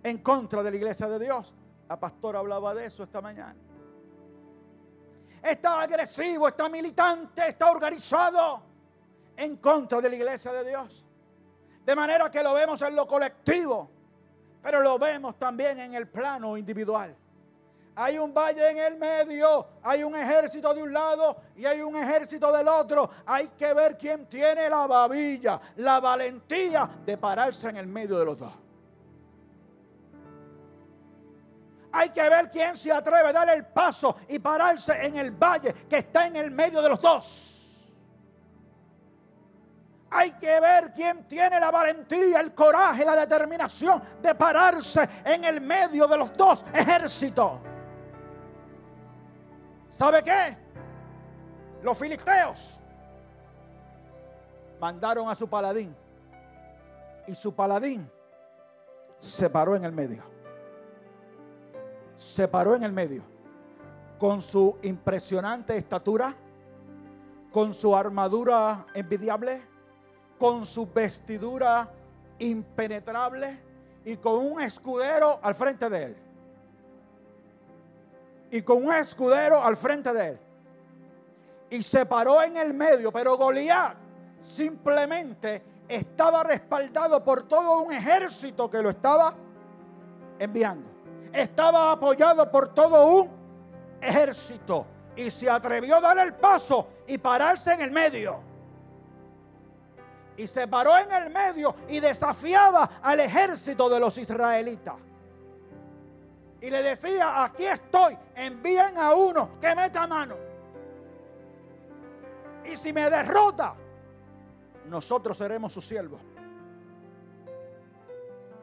en 0.01 0.19
contra 0.19 0.63
de 0.63 0.71
la 0.71 0.77
iglesia 0.77 1.09
de 1.09 1.19
Dios. 1.19 1.53
La 1.93 1.99
pastora 1.99 2.39
hablaba 2.39 2.73
de 2.73 2.87
eso 2.87 3.03
esta 3.03 3.21
mañana. 3.21 3.55
Está 5.43 5.79
agresivo, 5.79 6.47
está 6.47 6.67
militante, 6.67 7.47
está 7.47 7.69
organizado 7.69 8.63
en 9.37 9.57
contra 9.57 10.01
de 10.01 10.09
la 10.09 10.15
iglesia 10.15 10.51
de 10.53 10.69
Dios. 10.69 11.05
De 11.85 11.95
manera 11.95 12.31
que 12.31 12.41
lo 12.41 12.55
vemos 12.55 12.81
en 12.81 12.95
lo 12.95 13.07
colectivo 13.07 13.91
pero 14.63 14.81
lo 14.81 14.97
vemos 14.97 15.37
también 15.37 15.77
en 15.77 15.93
el 15.93 16.07
plano 16.07 16.57
individual. 16.57 17.15
Hay 17.95 18.17
un 18.17 18.33
valle 18.33 18.71
en 18.71 18.77
el 18.77 18.97
medio, 18.97 19.67
hay 19.83 20.03
un 20.03 20.15
ejército 20.15 20.73
de 20.73 20.81
un 20.81 20.91
lado 20.93 21.35
y 21.55 21.65
hay 21.65 21.81
un 21.81 21.95
ejército 21.97 22.51
del 22.51 22.67
otro. 22.69 23.07
Hay 23.25 23.49
que 23.49 23.71
ver 23.73 23.97
quién 23.97 24.25
tiene 24.25 24.67
la 24.69 24.87
babilla, 24.87 25.59
la 25.75 25.99
valentía 25.99 26.89
de 27.05 27.17
pararse 27.17 27.69
en 27.69 27.77
el 27.77 27.85
medio 27.85 28.17
de 28.17 28.25
los 28.25 28.39
dos. 28.39 28.62
Hay 31.95 32.09
que 32.09 32.27
ver 32.27 32.49
quién 32.49 32.75
se 32.75 32.91
atreve 32.91 33.29
a 33.29 33.33
dar 33.33 33.49
el 33.49 33.65
paso 33.67 34.17
y 34.27 34.39
pararse 34.39 35.05
en 35.05 35.15
el 35.15 35.29
valle 35.31 35.73
que 35.87 35.97
está 35.97 36.25
en 36.25 36.35
el 36.35 36.49
medio 36.49 36.81
de 36.81 36.89
los 36.89 36.99
dos. 36.99 37.49
Hay 40.09 40.31
que 40.31 40.59
ver 40.59 40.91
quién 40.91 41.27
tiene 41.27 41.59
la 41.59 41.69
valentía, 41.69 42.39
el 42.39 42.53
coraje, 42.55 43.05
la 43.05 43.15
determinación 43.15 44.01
de 44.21 44.33
pararse 44.33 45.07
en 45.23 45.43
el 45.45 45.61
medio 45.61 46.07
de 46.07 46.17
los 46.17 46.35
dos 46.35 46.65
ejércitos. 46.73 47.59
¿Sabe 49.91 50.23
qué? 50.23 50.57
Los 51.83 51.95
filisteos 51.95 52.79
mandaron 54.79 55.29
a 55.29 55.35
su 55.35 55.47
paladín 55.47 55.95
y 57.27 57.35
su 57.35 57.53
paladín 57.53 58.09
se 59.19 59.47
paró 59.47 59.75
en 59.75 59.85
el 59.85 59.91
medio. 59.91 60.32
Se 62.23 62.47
paró 62.47 62.75
en 62.75 62.83
el 62.83 62.93
medio 62.93 63.23
con 64.17 64.41
su 64.41 64.77
impresionante 64.83 65.75
estatura, 65.75 66.33
con 67.51 67.73
su 67.73 67.95
armadura 67.95 68.85
envidiable 68.93 69.73
con 70.43 70.65
su 70.65 70.91
vestidura 70.91 71.89
impenetrable 72.39 73.59
y 74.03 74.17
con 74.17 74.45
un 74.45 74.61
escudero 74.61 75.39
al 75.41 75.55
frente 75.55 75.89
de 75.89 76.03
él. 76.03 76.17
Y 78.51 78.61
con 78.61 78.83
un 78.83 78.93
escudero 78.93 79.63
al 79.63 79.77
frente 79.77 80.11
de 80.11 80.27
él. 80.27 80.39
Y 81.69 81.81
se 81.81 82.05
paró 82.05 82.43
en 82.43 82.57
el 82.57 82.73
medio, 82.73 83.09
pero 83.09 83.37
Goliat 83.37 83.95
simplemente 84.41 85.63
estaba 85.87 86.43
respaldado 86.43 87.23
por 87.23 87.47
todo 87.47 87.81
un 87.83 87.93
ejército 87.93 88.69
que 88.69 88.81
lo 88.81 88.89
estaba 88.89 89.33
enviando. 90.37 90.92
Estaba 91.33 91.91
apoyado 91.91 92.49
por 92.49 92.73
todo 92.73 93.07
un 93.07 93.31
ejército. 93.99 94.85
Y 95.15 95.29
se 95.29 95.49
atrevió 95.49 95.97
a 95.97 96.01
dar 96.01 96.17
el 96.19 96.33
paso 96.33 96.87
y 97.07 97.17
pararse 97.17 97.73
en 97.73 97.81
el 97.81 97.91
medio 97.91 98.53
y 100.37 100.47
se 100.47 100.67
paró 100.67 100.97
en 100.97 101.11
el 101.11 101.29
medio 101.29 101.75
y 101.87 101.99
desafiaba 101.99 102.89
al 103.01 103.19
ejército 103.19 103.89
de 103.89 103.99
los 103.99 104.17
israelitas. 104.17 104.95
Y 106.61 106.69
le 106.69 106.81
decía, 106.81 107.43
aquí 107.43 107.65
estoy, 107.65 108.17
envíen 108.35 108.97
a 108.97 109.13
uno 109.13 109.59
que 109.59 109.75
meta 109.75 110.07
mano. 110.07 110.35
Y 112.71 112.77
si 112.77 112.93
me 112.93 113.09
derrota, 113.09 113.75
nosotros 114.85 115.37
seremos 115.37 115.73
sus 115.73 115.85
siervos. 115.85 116.21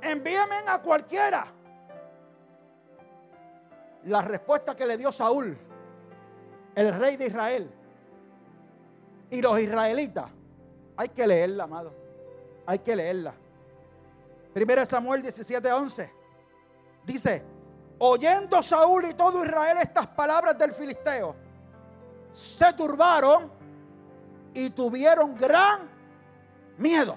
Envíenme 0.00 0.56
a 0.66 0.78
cualquiera. 0.80 1.46
La 4.04 4.22
respuesta 4.22 4.74
que 4.74 4.86
le 4.86 4.96
dio 4.96 5.12
Saúl, 5.12 5.56
el 6.74 6.94
rey 6.98 7.16
de 7.16 7.26
Israel, 7.26 7.70
y 9.30 9.42
los 9.42 9.58
israelitas, 9.60 10.26
hay 10.96 11.08
que 11.08 11.26
leerla, 11.26 11.64
amado. 11.64 11.94
Hay 12.66 12.80
que 12.80 12.94
leerla. 12.94 13.34
Primera 14.52 14.84
Samuel 14.84 15.22
17, 15.22 15.72
11. 15.72 16.12
Dice, 17.04 17.42
oyendo 17.98 18.62
Saúl 18.62 19.06
y 19.06 19.14
todo 19.14 19.44
Israel 19.44 19.78
estas 19.80 20.06
palabras 20.08 20.58
del 20.58 20.72
filisteo, 20.72 21.34
se 22.32 22.72
turbaron 22.72 23.50
y 24.52 24.70
tuvieron 24.70 25.34
gran 25.36 25.88
miedo. 26.76 27.16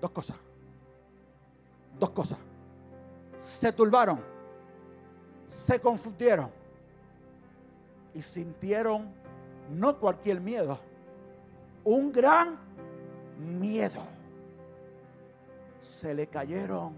Dos 0.00 0.10
cosas. 0.10 0.36
Dos 1.98 2.10
cosas. 2.10 2.38
Se 3.38 3.72
turbaron, 3.72 4.22
se 5.50 5.80
confundieron 5.80 6.48
y 8.14 8.22
sintieron 8.22 9.12
no 9.68 9.98
cualquier 9.98 10.40
miedo, 10.40 10.78
un 11.82 12.12
gran 12.12 12.56
miedo. 13.36 14.00
Se 15.82 16.14
le 16.14 16.28
cayeron 16.28 16.94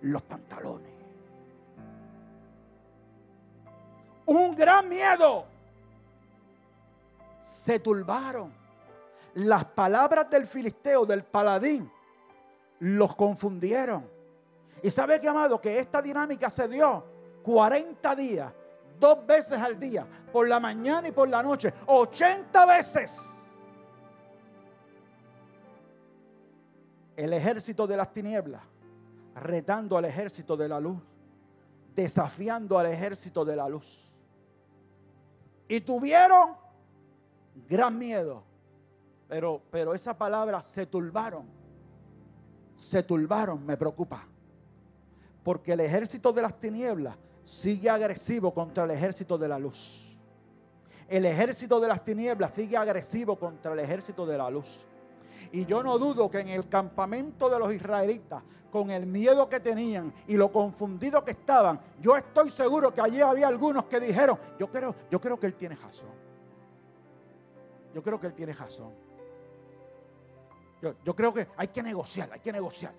los 0.00 0.22
pantalones. 0.22 0.90
Un 4.24 4.56
gran 4.56 4.88
miedo. 4.88 5.44
Se 7.42 7.78
turbaron. 7.78 8.54
Las 9.34 9.66
palabras 9.66 10.30
del 10.30 10.46
filisteo, 10.46 11.04
del 11.04 11.24
paladín, 11.24 11.90
los 12.78 13.14
confundieron. 13.14 14.15
Y 14.86 14.90
sabe 14.92 15.18
que, 15.18 15.26
amado, 15.26 15.60
que 15.60 15.80
esta 15.80 16.00
dinámica 16.00 16.48
se 16.48 16.68
dio 16.68 17.02
40 17.42 18.14
días 18.14 18.52
dos 19.00 19.26
veces 19.26 19.60
al 19.60 19.80
día, 19.80 20.06
por 20.32 20.46
la 20.46 20.60
mañana 20.60 21.08
y 21.08 21.10
por 21.10 21.28
la 21.28 21.42
noche, 21.42 21.74
80 21.86 22.66
veces. 22.66 23.20
El 27.16 27.32
ejército 27.32 27.84
de 27.84 27.96
las 27.96 28.12
tinieblas, 28.12 28.62
retando 29.34 29.98
al 29.98 30.04
ejército 30.04 30.56
de 30.56 30.68
la 30.68 30.78
luz, 30.78 31.02
desafiando 31.96 32.78
al 32.78 32.86
ejército 32.86 33.44
de 33.44 33.56
la 33.56 33.68
luz. 33.68 34.14
Y 35.66 35.80
tuvieron 35.80 36.54
gran 37.68 37.98
miedo. 37.98 38.44
Pero, 39.26 39.62
pero 39.68 39.94
esa 39.94 40.16
palabra 40.16 40.62
se 40.62 40.86
turbaron. 40.86 41.44
Se 42.76 43.02
turbaron, 43.02 43.66
me 43.66 43.76
preocupa. 43.76 44.28
Porque 45.46 45.74
el 45.74 45.78
ejército 45.78 46.32
de 46.32 46.42
las 46.42 46.58
tinieblas 46.58 47.16
sigue 47.44 47.88
agresivo 47.88 48.52
contra 48.52 48.82
el 48.82 48.90
ejército 48.90 49.38
de 49.38 49.46
la 49.46 49.60
luz. 49.60 50.18
El 51.06 51.24
ejército 51.24 51.78
de 51.78 51.86
las 51.86 52.04
tinieblas 52.04 52.50
sigue 52.50 52.76
agresivo 52.76 53.36
contra 53.36 53.72
el 53.72 53.78
ejército 53.78 54.26
de 54.26 54.36
la 54.36 54.50
luz. 54.50 54.84
Y 55.52 55.64
yo 55.64 55.84
no 55.84 55.98
dudo 55.98 56.28
que 56.28 56.40
en 56.40 56.48
el 56.48 56.68
campamento 56.68 57.48
de 57.48 57.60
los 57.60 57.72
israelitas, 57.72 58.42
con 58.72 58.90
el 58.90 59.06
miedo 59.06 59.48
que 59.48 59.60
tenían 59.60 60.12
y 60.26 60.36
lo 60.36 60.50
confundido 60.50 61.24
que 61.24 61.30
estaban, 61.30 61.80
yo 62.00 62.16
estoy 62.16 62.50
seguro 62.50 62.92
que 62.92 63.02
allí 63.02 63.20
había 63.20 63.46
algunos 63.46 63.84
que 63.84 64.00
dijeron, 64.00 64.36
yo 64.58 64.68
creo, 64.68 64.96
yo 65.12 65.20
creo 65.20 65.38
que 65.38 65.46
él 65.46 65.54
tiene 65.54 65.76
razón. 65.76 66.10
Yo 67.94 68.02
creo 68.02 68.18
que 68.18 68.26
él 68.26 68.34
tiene 68.34 68.52
razón. 68.52 68.92
Yo, 70.82 70.96
yo 71.04 71.14
creo 71.14 71.32
que 71.32 71.46
hay 71.56 71.68
que 71.68 71.84
negociar, 71.84 72.30
hay 72.32 72.40
que 72.40 72.50
negociar. 72.50 72.94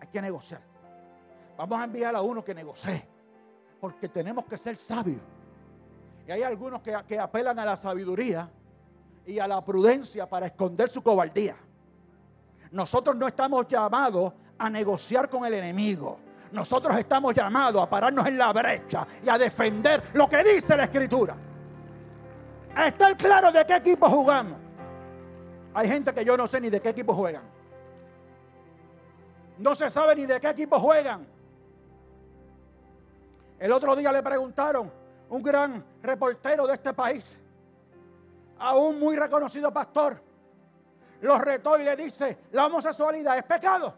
Hay 0.00 0.08
que 0.08 0.22
negociar. 0.22 0.77
Vamos 1.58 1.80
a 1.80 1.84
enviar 1.84 2.14
a 2.14 2.22
uno 2.22 2.44
que 2.44 2.54
negocie 2.54 3.04
porque 3.80 4.08
tenemos 4.08 4.44
que 4.44 4.56
ser 4.56 4.76
sabios. 4.76 5.20
Y 6.24 6.30
hay 6.30 6.44
algunos 6.44 6.80
que, 6.82 7.18
apelan 7.18 7.58
a 7.58 7.64
la 7.64 7.76
sabiduría 7.76 8.48
y 9.26 9.40
a 9.40 9.48
la 9.48 9.64
prudencia 9.64 10.28
para 10.28 10.46
esconder 10.46 10.88
su 10.88 11.02
cobardía. 11.02 11.56
Nosotros 12.70 13.16
no 13.16 13.26
estamos 13.26 13.66
llamados 13.66 14.34
a 14.56 14.70
negociar 14.70 15.28
con 15.28 15.44
el 15.44 15.54
enemigo. 15.54 16.20
Nosotros 16.52 16.96
estamos 16.96 17.34
llamados 17.34 17.82
a 17.82 17.90
pararnos 17.90 18.24
en 18.26 18.38
la 18.38 18.52
brecha 18.52 19.04
y 19.24 19.28
a 19.28 19.36
defender 19.36 20.10
lo 20.14 20.28
que 20.28 20.44
dice 20.44 20.76
la 20.76 20.84
escritura. 20.84 21.36
A 22.76 22.86
estar 22.86 23.16
claro 23.16 23.50
de 23.50 23.66
qué 23.66 23.74
equipo 23.74 24.08
jugamos. 24.08 24.54
Hay 25.74 25.88
gente 25.88 26.14
que 26.14 26.24
yo 26.24 26.36
no 26.36 26.46
sé 26.46 26.60
ni 26.60 26.70
de 26.70 26.80
qué 26.80 26.90
equipo 26.90 27.14
juegan. 27.14 27.42
No 29.58 29.74
se 29.74 29.90
sabe 29.90 30.14
ni 30.14 30.24
de 30.24 30.40
qué 30.40 30.50
equipo 30.50 30.78
juegan. 30.78 31.37
El 33.58 33.72
otro 33.72 33.96
día 33.96 34.12
le 34.12 34.22
preguntaron 34.22 34.90
un 35.30 35.42
gran 35.42 35.84
reportero 36.02 36.66
de 36.66 36.74
este 36.74 36.92
país, 36.92 37.40
a 38.58 38.76
un 38.76 38.98
muy 38.98 39.16
reconocido 39.16 39.72
pastor, 39.72 40.20
lo 41.20 41.38
retó 41.38 41.78
y 41.78 41.84
le 41.84 41.96
dice, 41.96 42.38
la 42.52 42.66
homosexualidad 42.66 43.36
es 43.36 43.44
pecado. 43.44 43.94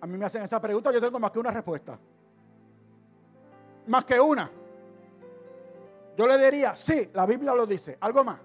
A 0.00 0.06
mí 0.06 0.16
me 0.16 0.24
hacen 0.24 0.42
esa 0.42 0.60
pregunta, 0.60 0.92
yo 0.92 1.00
tengo 1.00 1.18
más 1.18 1.30
que 1.30 1.38
una 1.38 1.50
respuesta. 1.50 1.98
Más 3.86 4.04
que 4.04 4.20
una. 4.20 4.50
Yo 6.16 6.26
le 6.26 6.38
diría, 6.38 6.76
sí, 6.76 7.10
la 7.14 7.26
Biblia 7.26 7.54
lo 7.54 7.66
dice. 7.66 7.96
¿Algo 8.00 8.24
más? 8.24 8.38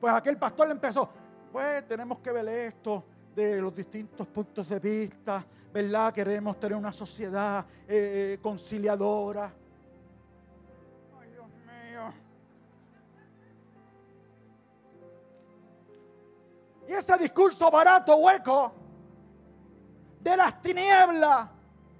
Pues 0.00 0.14
aquel 0.14 0.36
pastor 0.36 0.66
le 0.66 0.72
empezó, 0.72 1.08
pues 1.52 1.86
tenemos 1.86 2.18
que 2.18 2.32
ver 2.32 2.48
esto 2.48 3.04
de 3.34 3.60
los 3.60 3.74
distintos 3.74 4.26
puntos 4.26 4.68
de 4.68 4.78
vista, 4.78 5.44
¿verdad? 5.72 6.12
Queremos 6.12 6.58
tener 6.60 6.76
una 6.76 6.92
sociedad 6.92 7.64
eh, 7.88 8.38
conciliadora. 8.42 9.52
Ay, 11.20 11.30
Dios 11.30 11.46
mío. 11.46 12.12
Y 16.88 16.92
ese 16.92 17.16
discurso 17.18 17.70
barato, 17.70 18.16
hueco, 18.16 18.72
de 20.20 20.36
las 20.36 20.60
tinieblas, 20.60 21.48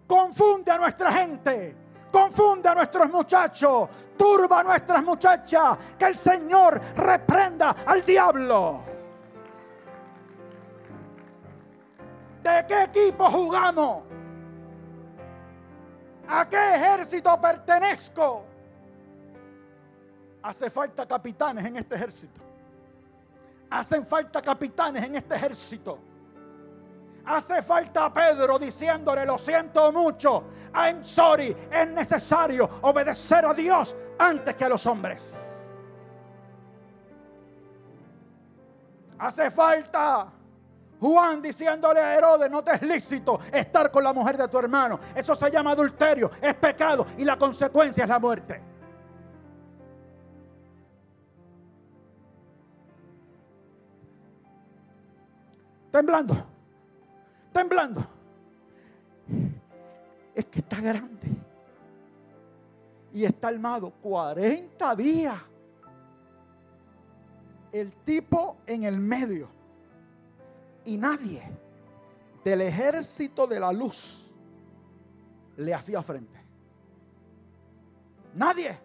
confunde 0.07 0.71
a 0.71 0.79
nuestra 0.79 1.13
gente 1.13 1.83
confunde 2.13 2.69
a 2.69 2.75
nuestros 2.75 3.11
muchachos, 3.11 3.89
turba 4.19 4.61
a 4.61 4.63
nuestras 4.63 5.03
muchachas. 5.03 5.79
Que 5.99 6.05
el 6.05 6.17
Señor 6.17 6.81
reprenda 6.95 7.75
al 7.87 8.05
diablo. 8.05 8.92
¿De 12.43 12.65
qué 12.67 12.83
equipo 12.85 13.31
jugamos? 13.31 14.03
¿A 16.29 16.49
qué 16.49 16.75
ejército 16.75 17.41
pertenezco? 17.41 18.45
Hace 20.43 20.71
falta 20.71 21.07
capitanes 21.07 21.65
en 21.65 21.77
este 21.77 21.95
ejército. 21.95 22.41
Hacen 23.71 24.05
falta 24.05 24.43
capitanes 24.43 25.05
en 25.05 25.17
este 25.17 25.35
ejército. 25.37 25.99
Hace 27.25 27.63
falta 27.63 28.13
Pedro 28.13 28.59
diciéndole, 28.59 29.25
lo 29.25 29.39
siento 29.39 29.93
mucho, 29.93 30.45
I'm 30.75 31.05
sorry, 31.05 31.57
es 31.71 31.89
necesario 31.89 32.69
obedecer 32.83 33.45
a 33.45 33.55
Dios 33.55 33.95
antes 34.19 34.57
que 34.57 34.65
a 34.65 34.69
los 34.69 34.85
hombres. 34.87 35.37
Hace 39.19 39.51
falta 39.53 40.27
Juan 41.03 41.43
diciéndole 41.43 42.01
a 42.01 42.17
Herodes, 42.17 42.51
no 42.51 42.65
te 42.65 42.77
es 42.77 42.83
lícito 42.83 43.41
estar 43.53 43.91
con 43.91 44.03
la 44.03 44.15
mujer 44.15 44.39
de 44.39 44.49
tu 44.49 44.59
hermano. 44.59 44.99
Eso 45.15 45.35
se 45.35 45.51
llama 45.51 45.73
adulterio, 45.73 46.31
es 46.41 46.55
pecado 46.55 47.07
y 47.19 47.25
la 47.25 47.37
consecuencia 47.37 48.05
es 48.05 48.09
la 48.09 48.19
muerte. 48.19 48.63
Temblando 55.91 56.53
temblando. 57.53 58.05
Es 60.35 60.47
que 60.47 60.61
está 60.61 60.81
grande. 60.81 61.29
Y 63.13 63.25
está 63.25 63.49
armado 63.49 63.91
40 63.91 64.97
días. 64.97 65.37
El 67.71 67.93
tipo 68.05 68.57
en 68.67 68.85
el 68.85 68.99
medio. 68.99 69.49
Y 70.85 70.97
nadie 70.97 71.43
del 72.45 72.61
ejército 72.63 73.47
de 73.47 73.61
la 73.61 73.73
luz 73.73 74.33
le 75.57 75.75
hacía 75.75 76.03
frente. 76.03 76.41
Nadie. 78.35 78.79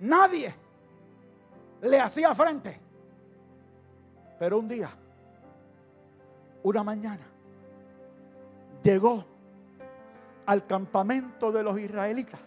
Nadie 0.00 0.54
le 1.82 2.00
hacía 2.00 2.34
frente. 2.34 2.80
Pero 4.38 4.58
un 4.58 4.68
día 4.68 4.90
una 6.62 6.82
mañana 6.82 7.24
llegó 8.82 9.24
al 10.46 10.66
campamento 10.66 11.52
de 11.52 11.62
los 11.62 11.78
israelitas 11.78 12.40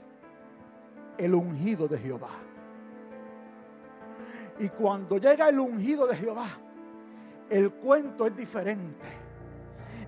el 1.18 1.34
ungido 1.36 1.88
de 1.88 1.98
Jehová. 1.98 2.32
Y 4.60 4.68
cuando 4.70 5.18
llega 5.18 5.48
el 5.48 5.60
ungido 5.60 6.06
de 6.06 6.18
Jehová, 6.18 6.48
el 7.50 7.74
cuento 7.74 8.26
es 8.26 8.36
diferente. 8.36 9.08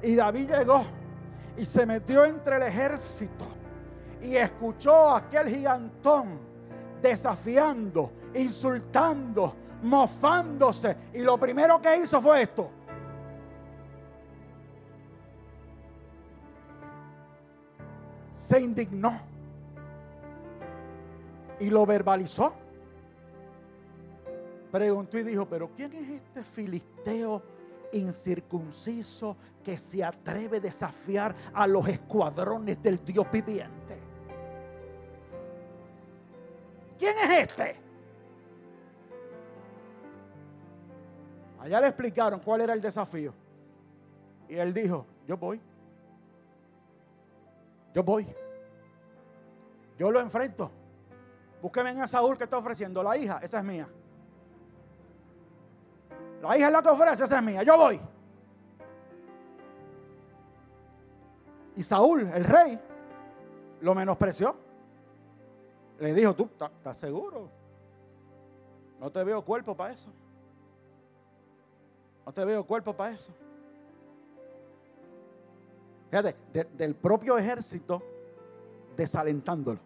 Y 0.03 0.15
David 0.15 0.49
llegó 0.49 0.83
y 1.57 1.65
se 1.65 1.85
metió 1.85 2.25
entre 2.25 2.57
el 2.57 2.63
ejército 2.63 3.45
y 4.21 4.35
escuchó 4.35 5.09
a 5.09 5.17
aquel 5.17 5.47
gigantón 5.47 6.39
desafiando, 7.01 8.11
insultando, 8.35 9.55
mofándose. 9.83 10.95
Y 11.13 11.21
lo 11.21 11.37
primero 11.37 11.81
que 11.81 11.97
hizo 11.97 12.21
fue 12.21 12.43
esto. 12.43 12.71
se 18.51 18.59
indignó 18.59 19.17
y 21.59 21.69
lo 21.69 21.85
verbalizó. 21.85 22.53
Preguntó 24.71 25.19
y 25.19 25.23
dijo, 25.23 25.45
pero 25.47 25.69
¿quién 25.75 25.91
es 25.93 26.09
este 26.09 26.43
filisteo 26.43 27.43
incircunciso 27.91 29.35
que 29.63 29.77
se 29.77 30.03
atreve 30.03 30.57
a 30.57 30.61
desafiar 30.61 31.35
a 31.53 31.67
los 31.67 31.87
escuadrones 31.89 32.81
del 32.81 33.03
Dios 33.03 33.29
viviente? 33.29 33.99
¿Quién 36.97 37.17
es 37.17 37.49
este? 37.49 37.75
Allá 41.59 41.81
le 41.81 41.87
explicaron 41.87 42.39
cuál 42.39 42.61
era 42.61 42.73
el 42.73 42.81
desafío. 42.81 43.33
Y 44.47 44.55
él 44.55 44.73
dijo, 44.73 45.05
yo 45.27 45.37
voy. 45.37 45.59
Yo 47.93 48.03
voy. 48.03 48.25
Yo 49.99 50.09
lo 50.09 50.19
enfrento. 50.19 50.71
Búsqueme 51.61 51.89
a 51.89 52.07
Saúl 52.07 52.37
que 52.37 52.45
está 52.45 52.57
ofreciendo. 52.57 53.03
La 53.03 53.17
hija, 53.17 53.39
esa 53.43 53.59
es 53.59 53.63
mía. 53.65 53.87
La 56.41 56.57
hija 56.57 56.67
es 56.67 56.73
la 56.73 56.81
que 56.81 56.89
ofrece, 56.89 57.23
esa 57.23 57.37
es 57.37 57.43
mía. 57.43 57.63
Yo 57.63 57.77
voy. 57.77 58.01
Y 61.75 61.83
Saúl, 61.83 62.21
el 62.33 62.43
rey, 62.43 62.79
lo 63.81 63.95
menospreció. 63.95 64.55
Le 65.99 66.13
dijo, 66.13 66.33
tú, 66.33 66.49
¿estás 66.59 66.97
seguro? 66.97 67.49
No 68.99 69.11
te 69.11 69.23
veo 69.23 69.43
cuerpo 69.43 69.75
para 69.75 69.93
eso. 69.93 70.09
No 72.25 72.31
te 72.31 72.43
veo 72.43 72.63
cuerpo 72.65 72.95
para 72.95 73.11
eso. 73.11 73.31
Fíjate, 76.09 76.35
del 76.73 76.95
propio 76.95 77.37
ejército 77.37 78.01
desalentándolo. 78.97 79.79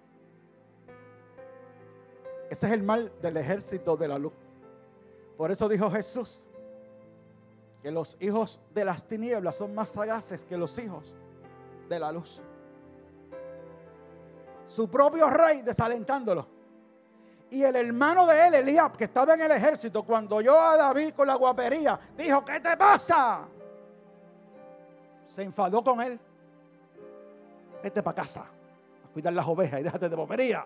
Ese 2.50 2.68
es 2.68 2.74
el 2.74 2.84
mal 2.84 3.12
del 3.22 3.38
ejército 3.38 3.96
de 3.98 4.08
la 4.08 4.18
luz. 4.18 4.34
Por 5.38 5.52
eso 5.52 5.68
dijo 5.68 5.90
Jesús 5.92 6.48
que 7.82 7.92
los 7.92 8.18
hijos 8.20 8.60
de 8.74 8.86
las 8.86 9.08
tinieblas 9.08 9.56
son 9.56 9.76
más 9.76 9.90
sagaces 9.90 10.44
que 10.44 10.58
los 10.58 10.78
hijos 10.78 11.14
de 11.88 12.00
la 12.00 12.12
luz. 12.12 12.42
Su 14.66 14.90
propio 14.90 15.30
rey 15.30 15.62
desalentándolo. 15.62 16.48
Y 17.52 17.62
el 17.62 17.76
hermano 17.76 18.26
de 18.26 18.48
él, 18.48 18.54
Eliab, 18.56 18.98
que 18.98 19.04
estaba 19.04 19.36
en 19.36 19.42
el 19.42 19.52
ejército, 19.52 20.04
cuando 20.04 20.38
oyó 20.38 20.60
a 20.60 20.76
David 20.76 21.14
con 21.14 21.28
la 21.28 21.36
guapería, 21.36 22.00
dijo, 22.18 22.44
¿qué 22.44 22.60
te 22.60 22.76
pasa? 22.76 23.48
se 25.36 25.44
enfadó 25.44 25.84
con 25.84 26.02
él. 26.02 26.18
Vete 27.84 28.02
para 28.02 28.16
casa 28.16 28.46
a 29.04 29.08
cuidar 29.12 29.34
las 29.34 29.46
ovejas 29.46 29.82
y 29.82 29.84
déjate 29.84 30.08
de 30.08 30.16
bobería. 30.16 30.66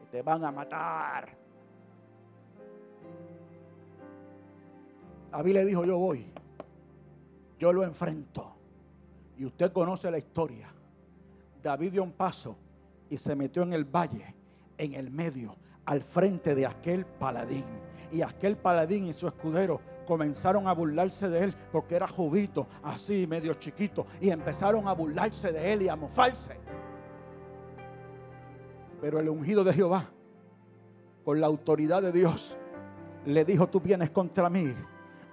Que 0.00 0.06
te 0.06 0.22
van 0.22 0.44
a 0.44 0.50
matar. 0.50 1.28
David 5.30 5.52
le 5.52 5.64
dijo, 5.64 5.84
yo 5.84 5.98
voy. 5.98 6.26
Yo 7.58 7.72
lo 7.72 7.84
enfrento. 7.84 8.54
Y 9.36 9.44
usted 9.44 9.72
conoce 9.72 10.10
la 10.10 10.18
historia. 10.18 10.72
David 11.62 11.92
dio 11.92 12.02
un 12.02 12.12
paso 12.12 12.56
y 13.10 13.16
se 13.16 13.34
metió 13.34 13.62
en 13.62 13.72
el 13.72 13.84
valle 13.84 14.34
en 14.78 14.94
el 14.94 15.10
medio, 15.10 15.56
al 15.84 16.00
frente 16.00 16.54
de 16.54 16.64
aquel 16.64 17.04
paladín. 17.04 17.64
Y 18.10 18.22
aquel 18.22 18.56
paladín 18.56 19.06
y 19.06 19.12
su 19.12 19.26
escudero 19.26 19.80
comenzaron 20.06 20.66
a 20.66 20.72
burlarse 20.72 21.28
de 21.28 21.44
él 21.44 21.54
porque 21.70 21.96
era 21.96 22.08
jubito, 22.08 22.66
así 22.82 23.26
medio 23.26 23.52
chiquito, 23.54 24.06
y 24.20 24.30
empezaron 24.30 24.88
a 24.88 24.94
burlarse 24.94 25.52
de 25.52 25.72
él 25.72 25.82
y 25.82 25.88
a 25.88 25.96
mofarse. 25.96 26.56
Pero 29.00 29.20
el 29.20 29.28
ungido 29.28 29.62
de 29.64 29.72
Jehová, 29.74 30.08
con 31.24 31.40
la 31.40 31.46
autoridad 31.46 32.00
de 32.00 32.12
Dios, 32.12 32.56
le 33.26 33.44
dijo, 33.44 33.66
tú 33.66 33.80
vienes 33.80 34.10
contra 34.10 34.48
mí 34.48 34.74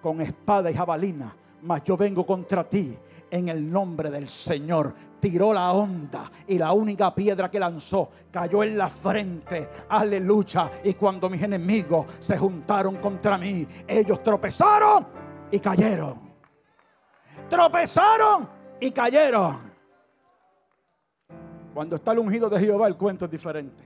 con 0.05 0.21
espada 0.21 0.69
y 0.69 0.75
jabalina, 0.75 1.35
mas 1.63 1.83
yo 1.83 1.97
vengo 1.97 2.27
contra 2.27 2.63
ti 2.69 2.95
en 3.31 3.49
el 3.49 3.71
nombre 3.71 4.11
del 4.11 4.29
Señor. 4.29 4.93
Tiró 5.19 5.51
la 5.51 5.71
onda 5.71 6.31
y 6.45 6.59
la 6.59 6.73
única 6.73 7.15
piedra 7.15 7.49
que 7.49 7.59
lanzó 7.59 8.11
cayó 8.29 8.63
en 8.63 8.77
la 8.77 8.87
frente. 8.87 9.67
Aleluya. 9.89 10.69
Y 10.83 10.93
cuando 10.93 11.27
mis 11.27 11.41
enemigos 11.41 12.05
se 12.19 12.37
juntaron 12.37 12.97
contra 12.97 13.39
mí, 13.39 13.67
ellos 13.87 14.21
tropezaron 14.21 15.07
y 15.49 15.59
cayeron. 15.59 16.19
Tropezaron 17.49 18.47
y 18.79 18.91
cayeron. 18.91 19.57
Cuando 21.73 21.95
está 21.95 22.11
el 22.11 22.19
ungido 22.19 22.47
de 22.47 22.59
Jehová, 22.59 22.87
el 22.87 22.95
cuento 22.95 23.25
es 23.25 23.31
diferente. 23.31 23.84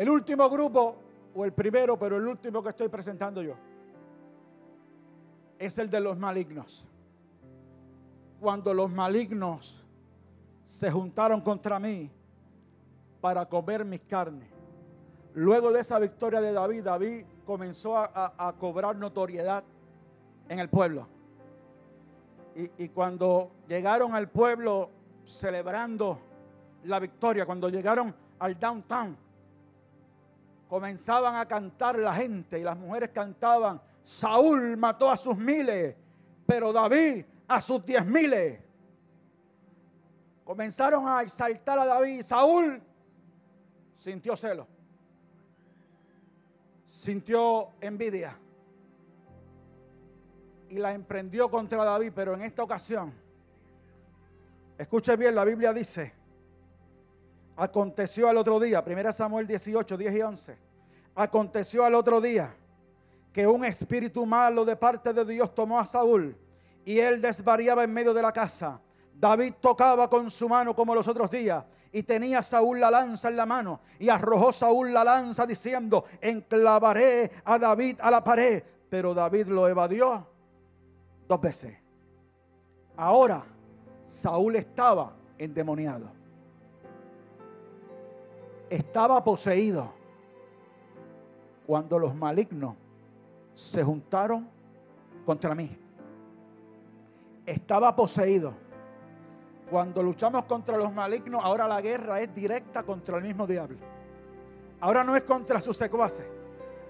El 0.00 0.08
último 0.08 0.48
grupo, 0.48 0.96
o 1.34 1.44
el 1.44 1.52
primero, 1.52 1.98
pero 1.98 2.16
el 2.16 2.26
último 2.26 2.62
que 2.62 2.70
estoy 2.70 2.88
presentando 2.88 3.42
yo, 3.42 3.54
es 5.58 5.78
el 5.78 5.90
de 5.90 6.00
los 6.00 6.16
malignos. 6.16 6.86
Cuando 8.40 8.72
los 8.72 8.90
malignos 8.90 9.84
se 10.64 10.90
juntaron 10.90 11.42
contra 11.42 11.78
mí 11.78 12.10
para 13.20 13.44
comer 13.44 13.84
mis 13.84 14.00
carnes. 14.00 14.48
Luego 15.34 15.70
de 15.70 15.80
esa 15.80 15.98
victoria 15.98 16.40
de 16.40 16.54
David, 16.54 16.82
David 16.82 17.26
comenzó 17.44 17.98
a, 17.98 18.54
cobrar 18.58 18.96
notoriedad 18.96 19.64
en 20.48 20.60
el 20.60 20.70
pueblo. 20.70 21.06
Y, 22.56 22.84
y, 22.84 22.88
cuando 22.88 23.50
llegaron 23.68 24.14
al 24.14 24.30
pueblo 24.30 24.88
celebrando 25.26 26.18
la 26.84 26.98
victoria, 26.98 27.44
cuando 27.44 27.68
llegaron 27.68 28.14
al 28.38 28.58
downtown, 28.58 29.14
comenzaban 30.70 31.34
a 31.34 31.46
cantar 31.46 31.98
la 31.98 32.14
gente 32.14 32.60
y 32.60 32.62
las 32.62 32.76
mujeres 32.76 33.10
cantaban, 33.12 33.82
Saúl 34.04 34.76
mató 34.76 35.10
a 35.10 35.16
sus 35.16 35.36
miles, 35.36 35.96
pero 36.46 36.72
David 36.72 37.24
a 37.48 37.60
sus 37.60 37.84
diez 37.84 38.06
miles. 38.06 38.60
Comenzaron 40.44 41.08
a 41.08 41.22
exaltar 41.22 41.76
a 41.76 41.84
David. 41.84 42.22
Saúl 42.22 42.80
sintió 43.96 44.36
celo, 44.36 44.68
sintió 46.88 47.70
envidia 47.80 48.38
y 50.68 50.78
la 50.78 50.94
emprendió 50.94 51.50
contra 51.50 51.82
David, 51.84 52.12
pero 52.14 52.34
en 52.34 52.42
esta 52.42 52.62
ocasión, 52.62 53.12
escuche 54.78 55.16
bien, 55.16 55.34
la 55.34 55.44
Biblia 55.44 55.72
dice, 55.72 56.14
Aconteció 57.60 58.26
al 58.26 58.38
otro 58.38 58.58
día, 58.58 58.82
1 58.86 59.12
Samuel 59.12 59.46
18, 59.46 59.98
10 59.98 60.14
y 60.14 60.22
11. 60.22 60.58
Aconteció 61.14 61.84
al 61.84 61.94
otro 61.94 62.18
día 62.18 62.56
que 63.34 63.46
un 63.46 63.66
espíritu 63.66 64.24
malo 64.24 64.64
de 64.64 64.76
parte 64.76 65.12
de 65.12 65.26
Dios 65.26 65.54
tomó 65.54 65.78
a 65.78 65.84
Saúl 65.84 66.34
y 66.86 66.98
él 66.98 67.20
desvariaba 67.20 67.84
en 67.84 67.92
medio 67.92 68.14
de 68.14 68.22
la 68.22 68.32
casa. 68.32 68.80
David 69.12 69.52
tocaba 69.60 70.08
con 70.08 70.30
su 70.30 70.48
mano 70.48 70.74
como 70.74 70.94
los 70.94 71.06
otros 71.06 71.30
días 71.30 71.62
y 71.92 72.02
tenía 72.02 72.42
Saúl 72.42 72.80
la 72.80 72.90
lanza 72.90 73.28
en 73.28 73.36
la 73.36 73.44
mano 73.44 73.80
y 73.98 74.08
arrojó 74.08 74.52
Saúl 74.52 74.94
la 74.94 75.04
lanza 75.04 75.44
diciendo, 75.44 76.06
enclavaré 76.18 77.30
a 77.44 77.58
David 77.58 77.98
a 78.00 78.10
la 78.10 78.24
pared. 78.24 78.62
Pero 78.88 79.12
David 79.12 79.48
lo 79.48 79.68
evadió 79.68 80.26
dos 81.28 81.40
veces. 81.42 81.76
Ahora 82.96 83.44
Saúl 84.06 84.56
estaba 84.56 85.12
endemoniado 85.36 86.19
estaba 88.70 89.22
poseído 89.22 89.92
cuando 91.66 91.98
los 91.98 92.14
malignos 92.14 92.76
se 93.54 93.82
juntaron 93.82 94.48
contra 95.26 95.54
mí. 95.54 95.76
Estaba 97.44 97.94
poseído. 97.94 98.54
Cuando 99.68 100.02
luchamos 100.02 100.44
contra 100.44 100.76
los 100.76 100.92
malignos, 100.92 101.42
ahora 101.44 101.66
la 101.68 101.80
guerra 101.80 102.20
es 102.20 102.34
directa 102.34 102.82
contra 102.84 103.18
el 103.18 103.24
mismo 103.24 103.46
diablo. 103.46 103.78
Ahora 104.80 105.04
no 105.04 105.14
es 105.16 105.24
contra 105.24 105.60
sus 105.60 105.76
secuaces. 105.76 106.26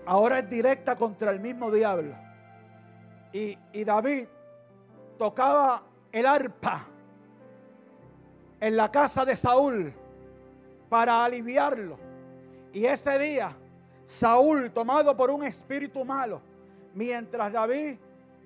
Ahora 0.07 0.39
es 0.39 0.49
directa 0.49 0.97
contra 0.97 1.31
el 1.31 1.41
mismo 1.41 1.71
diablo. 1.71 2.15
Y, 3.33 3.57
y 3.73 3.85
David 3.85 4.27
tocaba 5.19 5.83
el 6.13 6.27
arpa 6.27 6.87
en 8.61 8.77
la 8.77 8.91
casa 8.91 9.25
de 9.25 9.37
Saúl 9.37 9.95
para 10.91 11.25
aliviarlo. 11.25 11.97
Y 12.73 12.85
ese 12.85 13.19
día, 13.19 13.57
Saúl, 14.05 14.71
tomado 14.73 15.17
por 15.17 15.31
un 15.31 15.45
espíritu 15.45 16.05
malo, 16.05 16.43
mientras 16.95 17.53
David 17.53 17.97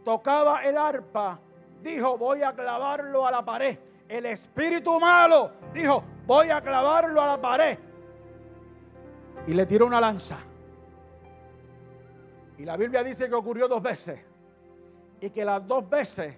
tocaba 0.05 0.62
el 0.64 0.76
arpa, 0.76 1.40
dijo, 1.82 2.16
voy 2.16 2.42
a 2.42 2.55
clavarlo 2.55 3.26
a 3.26 3.30
la 3.30 3.45
pared. 3.45 3.78
El 4.07 4.26
espíritu 4.26 5.01
malo 5.01 5.51
dijo, 5.72 6.05
voy 6.26 6.51
a 6.51 6.61
clavarlo 6.61 7.20
a 7.20 7.26
la 7.26 7.40
pared. 7.40 7.78
Y 9.47 9.55
le 9.55 9.66
tiró 9.66 9.86
una 9.86 10.01
lanza. 10.01 10.38
Y 12.59 12.64
la 12.64 12.76
Biblia 12.76 13.03
dice 13.03 13.28
que 13.28 13.34
ocurrió 13.34 13.66
dos 13.66 13.82
veces. 13.82 14.20
Y 15.20 15.30
que 15.30 15.45
las 15.45 15.66
dos 15.66 15.88
veces 15.88 16.36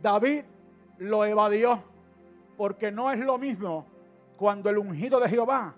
David 0.00 0.44
lo 0.98 1.24
evadió. 1.24 1.82
Porque 2.56 2.92
no 2.92 3.10
es 3.10 3.18
lo 3.18 3.38
mismo 3.38 3.86
cuando 4.40 4.70
el 4.70 4.78
ungido 4.78 5.20
de 5.20 5.28
Jehová 5.28 5.74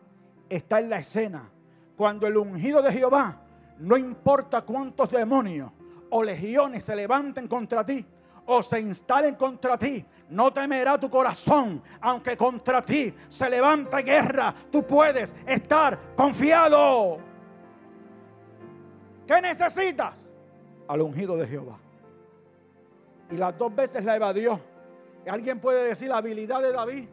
está 0.48 0.78
en 0.78 0.88
la 0.88 1.00
escena, 1.00 1.50
cuando 1.96 2.28
el 2.28 2.36
ungido 2.36 2.80
de 2.80 2.92
Jehová, 2.92 3.40
no 3.78 3.96
importa 3.96 4.62
cuántos 4.62 5.10
demonios 5.10 5.72
o 6.10 6.22
legiones 6.22 6.84
se 6.84 6.94
levanten 6.94 7.48
contra 7.48 7.84
ti, 7.84 8.06
o 8.46 8.62
se 8.62 8.78
instalen 8.78 9.34
contra 9.34 9.76
ti, 9.76 10.06
no 10.28 10.52
temerá 10.52 10.96
tu 10.96 11.10
corazón, 11.10 11.82
aunque 12.00 12.36
contra 12.36 12.80
ti 12.82 13.12
se 13.26 13.50
levanta 13.50 14.00
guerra, 14.00 14.54
tú 14.70 14.86
puedes 14.86 15.34
estar 15.44 16.14
confiado. 16.14 17.18
¿Qué 19.26 19.42
necesitas? 19.42 20.24
Al 20.86 21.02
ungido 21.02 21.36
de 21.36 21.48
Jehová. 21.48 21.78
Y 23.28 23.36
las 23.38 23.58
dos 23.58 23.74
veces 23.74 24.04
la 24.04 24.14
evadió. 24.14 24.60
Alguien 25.28 25.58
puede 25.58 25.82
decir 25.88 26.10
la 26.10 26.18
habilidad 26.18 26.62
de 26.62 26.70
David 26.70 27.08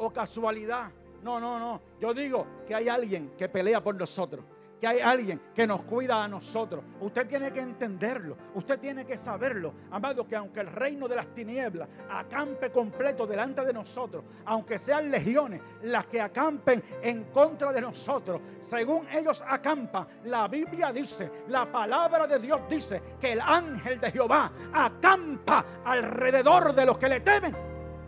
o 0.00 0.10
casualidad. 0.12 0.90
No, 1.22 1.38
no, 1.38 1.58
no. 1.58 1.80
Yo 2.00 2.14
digo 2.14 2.46
que 2.66 2.74
hay 2.74 2.88
alguien 2.88 3.32
que 3.36 3.48
pelea 3.48 3.82
por 3.82 3.94
nosotros. 3.94 4.44
Que 4.80 4.86
hay 4.86 5.00
alguien 5.00 5.38
que 5.54 5.66
nos 5.66 5.84
cuida 5.84 6.24
a 6.24 6.26
nosotros. 6.26 6.82
Usted 7.00 7.28
tiene 7.28 7.52
que 7.52 7.60
entenderlo. 7.60 8.34
Usted 8.54 8.80
tiene 8.80 9.04
que 9.04 9.18
saberlo. 9.18 9.74
Amado, 9.90 10.26
que 10.26 10.34
aunque 10.34 10.60
el 10.60 10.68
reino 10.68 11.06
de 11.06 11.16
las 11.16 11.34
tinieblas 11.34 11.86
acampe 12.08 12.70
completo 12.70 13.26
delante 13.26 13.62
de 13.62 13.74
nosotros, 13.74 14.24
aunque 14.46 14.78
sean 14.78 15.10
legiones 15.10 15.60
las 15.82 16.06
que 16.06 16.22
acampen 16.22 16.82
en 17.02 17.24
contra 17.24 17.74
de 17.74 17.82
nosotros, 17.82 18.40
según 18.60 19.06
ellos 19.12 19.44
acampan, 19.46 20.06
la 20.24 20.48
Biblia 20.48 20.90
dice, 20.94 21.30
la 21.48 21.70
palabra 21.70 22.26
de 22.26 22.38
Dios 22.38 22.62
dice 22.70 23.02
que 23.20 23.32
el 23.32 23.40
ángel 23.42 24.00
de 24.00 24.10
Jehová 24.10 24.50
acampa 24.72 25.82
alrededor 25.84 26.74
de 26.74 26.86
los 26.86 26.96
que 26.96 27.08
le 27.10 27.20
temen 27.20 27.54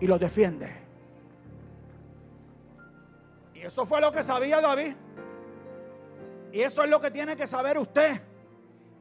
y 0.00 0.06
los 0.06 0.18
defiende 0.18 0.81
eso 3.62 3.86
fue 3.86 4.00
lo 4.00 4.10
que 4.12 4.22
sabía 4.22 4.60
David. 4.60 4.94
Y 6.52 6.60
eso 6.60 6.82
es 6.82 6.90
lo 6.90 7.00
que 7.00 7.10
tiene 7.10 7.36
que 7.36 7.46
saber 7.46 7.78
usted. 7.78 8.20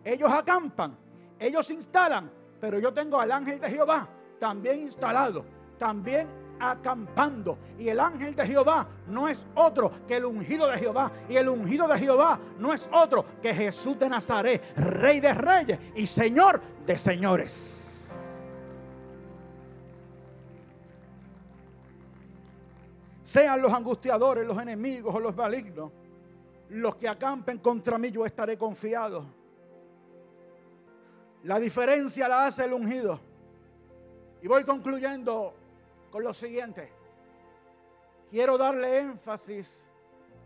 Ellos 0.03 0.31
acampan, 0.31 0.97
ellos 1.39 1.69
instalan, 1.69 2.31
pero 2.59 2.79
yo 2.79 2.93
tengo 2.93 3.19
al 3.19 3.31
ángel 3.31 3.59
de 3.59 3.69
Jehová 3.69 4.07
también 4.39 4.79
instalado, 4.79 5.45
también 5.77 6.27
acampando. 6.59 7.57
Y 7.77 7.89
el 7.89 7.99
ángel 7.99 8.35
de 8.35 8.45
Jehová 8.45 8.87
no 9.07 9.27
es 9.27 9.45
otro 9.55 9.91
que 10.07 10.17
el 10.17 10.25
ungido 10.25 10.67
de 10.67 10.77
Jehová. 10.77 11.11
Y 11.29 11.35
el 11.35 11.49
ungido 11.49 11.87
de 11.87 11.99
Jehová 11.99 12.39
no 12.57 12.73
es 12.73 12.89
otro 12.91 13.25
que 13.41 13.53
Jesús 13.53 13.99
de 13.99 14.09
Nazaret, 14.09 14.63
rey 14.75 15.19
de 15.19 15.33
reyes 15.33 15.79
y 15.95 16.07
señor 16.07 16.61
de 16.85 16.97
señores. 16.97 17.80
Sean 23.31 23.61
los 23.61 23.71
angustiadores, 23.71 24.45
los 24.45 24.61
enemigos 24.61 25.15
o 25.15 25.17
los 25.17 25.33
malignos, 25.33 25.89
los 26.67 26.97
que 26.97 27.07
acampen 27.07 27.59
contra 27.59 27.97
mí, 27.97 28.11
yo 28.11 28.25
estaré 28.25 28.57
confiado. 28.57 29.23
La 31.43 31.57
diferencia 31.57 32.27
la 32.27 32.47
hace 32.47 32.65
el 32.65 32.73
ungido. 32.73 33.21
Y 34.41 34.49
voy 34.49 34.65
concluyendo 34.65 35.53
con 36.11 36.25
lo 36.25 36.33
siguiente. 36.33 36.91
Quiero 38.29 38.57
darle 38.57 38.99
énfasis 38.99 39.87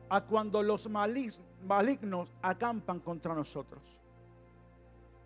a 0.08 0.22
cuando 0.22 0.62
los 0.62 0.88
malignos 0.88 2.30
acampan 2.44 3.00
contra 3.00 3.34
nosotros. 3.34 3.82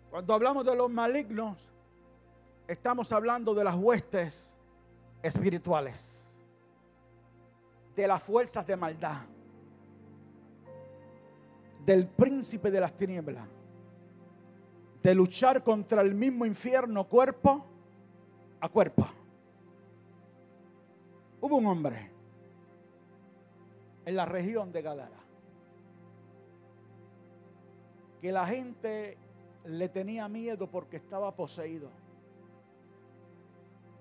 Cuando 0.08 0.32
hablamos 0.32 0.64
de 0.64 0.74
los 0.74 0.88
malignos, 0.88 1.68
estamos 2.66 3.12
hablando 3.12 3.52
de 3.52 3.64
las 3.64 3.74
huestes 3.74 4.50
espirituales, 5.22 6.19
de 8.00 8.08
las 8.08 8.22
fuerzas 8.22 8.66
de 8.66 8.76
maldad, 8.78 9.26
del 11.84 12.08
príncipe 12.08 12.70
de 12.70 12.80
las 12.80 12.96
tinieblas, 12.96 13.46
de 15.02 15.14
luchar 15.14 15.62
contra 15.62 16.00
el 16.00 16.14
mismo 16.14 16.46
infierno 16.46 17.06
cuerpo 17.06 17.66
a 18.58 18.70
cuerpo. 18.70 19.06
Hubo 21.42 21.56
un 21.56 21.66
hombre 21.66 22.10
en 24.06 24.16
la 24.16 24.24
región 24.24 24.72
de 24.72 24.80
Galara 24.80 25.20
que 28.22 28.32
la 28.32 28.46
gente 28.46 29.18
le 29.66 29.90
tenía 29.90 30.26
miedo 30.26 30.70
porque 30.70 30.96
estaba 30.96 31.36
poseído. 31.36 31.90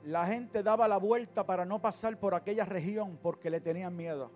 La 0.06 0.26
gente 0.26 0.64
daba 0.64 0.88
la 0.88 0.98
vuelta 0.98 1.46
para 1.46 1.66
no 1.66 1.80
pasar 1.82 2.18
por 2.18 2.34
aquella 2.34 2.66
región 2.66 3.18
porque 3.22 3.50
le 3.50 3.60
tenían 3.60 3.96
miedo. 3.96 4.32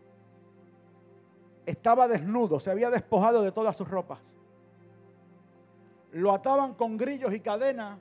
Estaba 1.66 2.08
desnudo, 2.08 2.60
se 2.60 2.72
había 2.72 2.90
despojado 2.90 3.42
de 3.42 3.52
todas 3.52 3.76
sus 3.78 3.88
ropas. 3.88 4.38
Lo 6.12 6.32
ataban 6.32 6.74
con 6.74 6.98
grillos 6.98 7.34
y 7.34 7.40
cadenas 7.40 7.98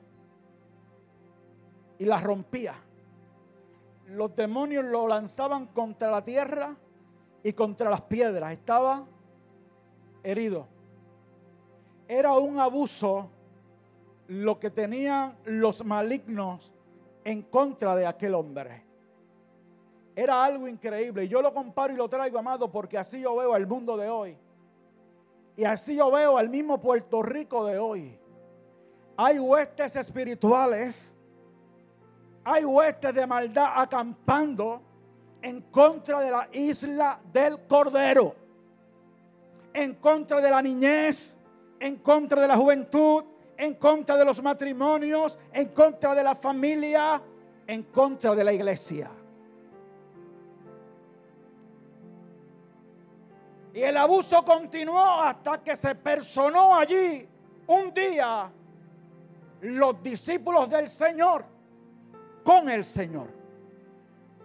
y 1.97 2.05
las 2.05 2.21
rompía. 2.21 2.75
Los 4.07 4.35
demonios 4.35 4.83
lo 4.83 5.07
lanzaban 5.07 5.67
contra 5.67 6.11
la 6.11 6.23
tierra 6.23 6.75
y 7.41 7.53
contra 7.53 7.89
las 7.89 8.01
piedras. 8.01 8.51
Estaba 8.51 9.05
herido. 10.21 10.67
Era 12.07 12.33
un 12.33 12.59
abuso 12.59 13.29
lo 14.27 14.59
que 14.59 14.69
tenían 14.69 15.37
los 15.45 15.85
malignos 15.85 16.72
en 17.23 17.41
contra 17.43 17.95
de 17.95 18.05
aquel 18.05 18.33
hombre. 18.35 18.83
Era 20.15 20.43
algo 20.43 20.67
increíble. 20.67 21.25
Y 21.25 21.27
yo 21.27 21.41
lo 21.41 21.53
comparo 21.53 21.93
y 21.93 21.97
lo 21.97 22.07
traigo, 22.07 22.37
amado, 22.37 22.71
porque 22.71 22.97
así 22.97 23.21
yo 23.21 23.35
veo 23.35 23.53
al 23.53 23.65
mundo 23.65 23.97
de 23.97 24.09
hoy. 24.09 24.37
Y 25.55 25.63
así 25.65 25.95
yo 25.95 26.11
veo 26.11 26.37
al 26.37 26.49
mismo 26.49 26.79
Puerto 26.79 27.21
Rico 27.21 27.65
de 27.65 27.77
hoy. 27.77 28.17
Hay 29.17 29.39
huestes 29.39 29.95
espirituales. 29.95 31.11
Hay 32.43 32.65
huestes 32.65 33.13
de 33.13 33.25
maldad 33.25 33.73
acampando 33.75 34.81
en 35.41 35.61
contra 35.61 36.19
de 36.19 36.31
la 36.31 36.49
isla 36.51 37.19
del 37.31 37.65
Cordero. 37.67 38.35
En 39.73 39.95
contra 39.95 40.41
de 40.41 40.49
la 40.49 40.61
niñez. 40.61 41.35
En 41.79 41.97
contra 41.97 42.41
de 42.41 42.47
la 42.47 42.57
juventud 42.57 43.23
en 43.57 43.75
contra 43.75 44.17
de 44.17 44.25
los 44.25 44.41
matrimonios, 44.41 45.39
en 45.51 45.69
contra 45.69 46.15
de 46.15 46.23
la 46.23 46.35
familia, 46.35 47.21
en 47.67 47.83
contra 47.83 48.35
de 48.35 48.43
la 48.43 48.53
iglesia. 48.53 49.11
Y 53.73 53.81
el 53.81 53.97
abuso 53.97 54.45
continuó 54.45 55.03
hasta 55.21 55.63
que 55.63 55.75
se 55.75 55.95
personó 55.95 56.75
allí 56.75 57.27
un 57.65 57.93
día 57.93 58.51
los 59.61 60.03
discípulos 60.03 60.69
del 60.69 60.87
Señor 60.87 61.45
con 62.43 62.69
el 62.69 62.83
Señor. 62.83 63.27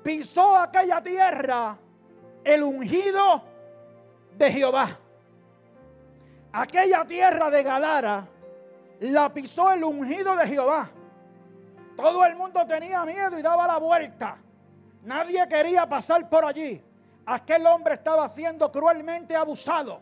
Pisó 0.02 0.56
aquella 0.56 1.02
tierra 1.02 1.76
el 2.42 2.62
ungido 2.62 3.42
de 4.36 4.50
Jehová. 4.50 4.98
Aquella 6.52 7.04
tierra 7.04 7.50
de 7.50 7.62
Gadara 7.62 8.26
la 9.00 9.32
pisó 9.32 9.70
el 9.72 9.84
ungido 9.84 10.36
de 10.36 10.46
Jehová. 10.46 10.90
Todo 11.96 12.24
el 12.24 12.36
mundo 12.36 12.66
tenía 12.66 13.04
miedo 13.04 13.38
y 13.38 13.42
daba 13.42 13.66
la 13.66 13.78
vuelta. 13.78 14.38
Nadie 15.02 15.46
quería 15.48 15.88
pasar 15.88 16.28
por 16.28 16.44
allí. 16.44 16.84
Aquel 17.26 17.66
hombre 17.66 17.94
estaba 17.94 18.28
siendo 18.28 18.70
cruelmente 18.70 19.36
abusado. 19.36 20.00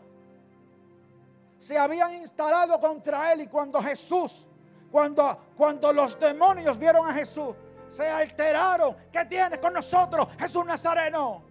Se 1.57 1.77
habían 1.77 2.13
instalado 2.13 2.79
contra 2.79 3.33
él 3.33 3.41
y 3.41 3.47
cuando 3.47 3.81
Jesús, 3.81 4.47
cuando, 4.91 5.37
cuando 5.57 5.91
los 5.91 6.19
demonios 6.19 6.77
vieron 6.77 7.09
a 7.09 7.13
Jesús, 7.13 7.55
se 7.89 8.07
alteraron. 8.07 8.95
¿Qué 9.11 9.25
tienes 9.25 9.59
con 9.59 9.73
nosotros, 9.73 10.27
Jesús 10.39 10.65
Nazareno? 10.65 11.43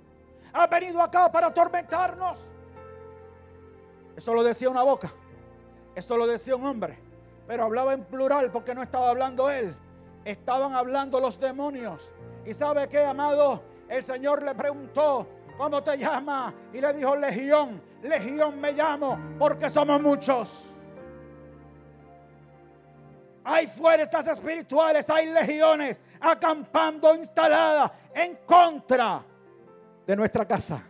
¿Ha 0.52 0.66
venido 0.66 1.02
acá 1.02 1.30
para 1.30 1.48
atormentarnos? 1.48 2.50
Eso 4.16 4.32
lo 4.32 4.42
decía 4.42 4.70
una 4.70 4.82
boca. 4.82 5.12
Eso 5.94 6.16
lo 6.16 6.26
decía 6.26 6.56
un 6.56 6.66
hombre. 6.66 7.05
Pero 7.46 7.64
hablaba 7.64 7.92
en 7.92 8.04
plural 8.04 8.50
porque 8.50 8.74
no 8.74 8.82
estaba 8.82 9.10
hablando 9.10 9.50
él. 9.50 9.74
Estaban 10.24 10.74
hablando 10.74 11.20
los 11.20 11.38
demonios. 11.38 12.12
¿Y 12.44 12.54
sabe 12.54 12.88
qué, 12.88 13.04
amado? 13.04 13.62
El 13.88 14.02
Señor 14.02 14.42
le 14.42 14.54
preguntó, 14.54 15.28
¿cómo 15.56 15.82
te 15.82 15.96
llamas? 15.96 16.52
Y 16.72 16.80
le 16.80 16.92
dijo, 16.92 17.14
Legión, 17.16 17.80
Legión 18.02 18.60
me 18.60 18.72
llamo 18.72 19.18
porque 19.38 19.70
somos 19.70 20.00
muchos. 20.02 20.66
Hay 23.44 23.68
fuerzas 23.68 24.26
espirituales, 24.26 25.08
hay 25.08 25.26
legiones 25.26 26.00
acampando 26.20 27.14
instaladas 27.14 27.92
en 28.12 28.38
contra 28.44 29.22
de 30.04 30.16
nuestra 30.16 30.44
casa. 30.44 30.82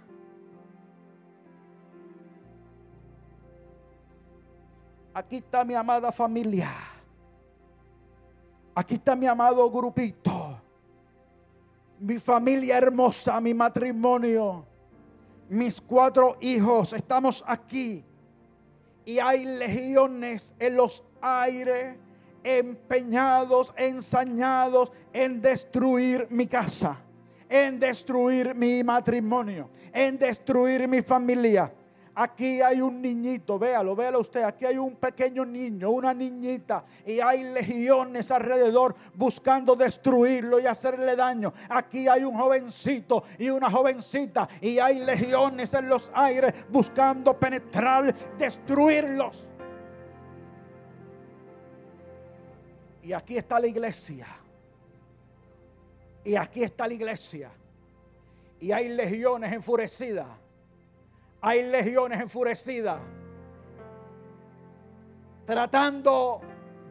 Aquí 5.17 5.37
está 5.37 5.65
mi 5.65 5.73
amada 5.73 6.13
familia. 6.13 6.71
Aquí 8.75 8.97
está 8.97 9.17
mi 9.17 9.27
amado 9.27 9.71
grupito. 9.71 10.61
Mi 11.99 12.19
familia 12.19 12.77
hermosa, 12.77 13.41
mi 13.41 13.55
matrimonio. 13.55 14.67
Mis 15.49 15.81
cuatro 15.81 16.37
hijos. 16.43 16.93
Estamos 16.93 17.43
aquí. 17.47 18.05
Y 19.07 19.19
hay 19.19 19.47
legiones 19.47 20.55
en 20.59 20.77
los 20.77 21.03
aires 21.23 21.97
empeñados, 22.45 23.73
ensañados 23.75 24.93
en 25.15 25.41
destruir 25.41 26.27
mi 26.29 26.47
casa, 26.47 27.01
en 27.49 27.81
destruir 27.81 28.55
mi 28.55 28.85
matrimonio, 28.85 29.71
en 29.95 30.19
destruir 30.19 30.87
mi 30.87 31.01
familia. 31.01 31.73
Aquí 32.19 32.63
hay 32.63 32.81
un 32.81 33.03
niñito, 33.03 33.59
véalo, 33.59 33.95
véalo 33.95 34.21
usted. 34.21 34.43
Aquí 34.43 34.65
hay 34.65 34.79
un 34.79 34.97
pequeño 34.97 35.45
niño, 35.45 35.91
una 35.91 36.15
niñita. 36.15 36.83
Y 37.05 37.21
hay 37.21 37.45
legiones 37.45 38.31
alrededor 38.31 38.97
buscando 39.13 39.77
destruirlo 39.77 40.59
y 40.59 40.65
hacerle 40.65 41.15
daño. 41.15 41.53
Aquí 41.69 42.09
hay 42.09 42.25
un 42.25 42.35
jovencito 42.35 43.23
y 43.39 43.51
una 43.51 43.71
jovencita. 43.71 44.49
Y 44.63 44.79
hay 44.79 45.01
legiones 45.01 45.75
en 45.75 45.91
los 45.91 46.11
aires 46.15 46.55
buscando 46.71 47.39
penetrar, 47.39 48.15
destruirlos. 48.39 49.47
Y 53.03 53.13
aquí 53.13 53.37
está 53.37 53.61
la 53.61 53.67
iglesia. 53.67 54.27
Y 56.25 56.35
aquí 56.35 56.63
está 56.63 56.89
la 56.89 56.95
iglesia. 56.95 57.51
Y 58.59 58.73
hay 58.73 58.89
legiones 58.89 59.53
enfurecidas 59.53 60.46
hay 61.41 61.63
legiones 61.71 62.21
enfurecidas 62.21 62.99
tratando 65.47 66.41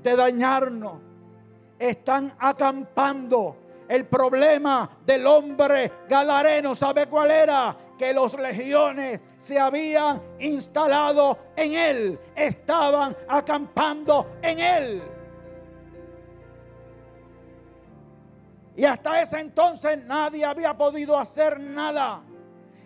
de 0.02 0.16
dañarnos. 0.16 1.02
Están 1.78 2.34
acampando. 2.40 3.58
El 3.88 4.08
problema 4.08 4.90
del 5.06 5.28
hombre 5.28 5.92
galareno, 6.10 6.74
¿sabe 6.74 7.06
cuál 7.06 7.30
era? 7.30 7.78
Que 7.96 8.14
los 8.14 8.34
legiones 8.34 9.22
se 9.38 9.60
habían 9.60 10.20
instalado 10.40 11.38
en 11.56 11.74
él, 11.74 12.20
estaban 12.36 13.16
acampando 13.28 14.38
en 14.42 14.60
él. 14.60 15.04
Y 18.76 18.86
hasta 18.86 19.22
ese 19.22 19.40
entonces 19.40 20.04
nadie 20.04 20.44
había 20.44 20.76
podido 20.76 21.16
hacer 21.16 21.60
nada. 21.60 22.24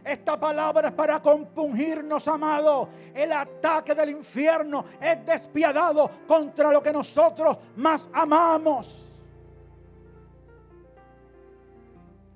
Esta 0.10 0.40
palabra 0.40 0.88
es 0.88 0.94
para 0.96 1.22
compungirnos, 1.22 2.28
amado. 2.28 2.90
El 3.14 3.32
ataque 3.32 3.94
del 3.94 4.10
infierno 4.10 4.84
es 5.00 5.24
despiadado 5.24 6.10
contra 6.28 6.72
lo 6.72 6.82
que 6.82 6.92
nosotros 6.92 7.56
más 7.76 8.10
amamos. 8.12 9.06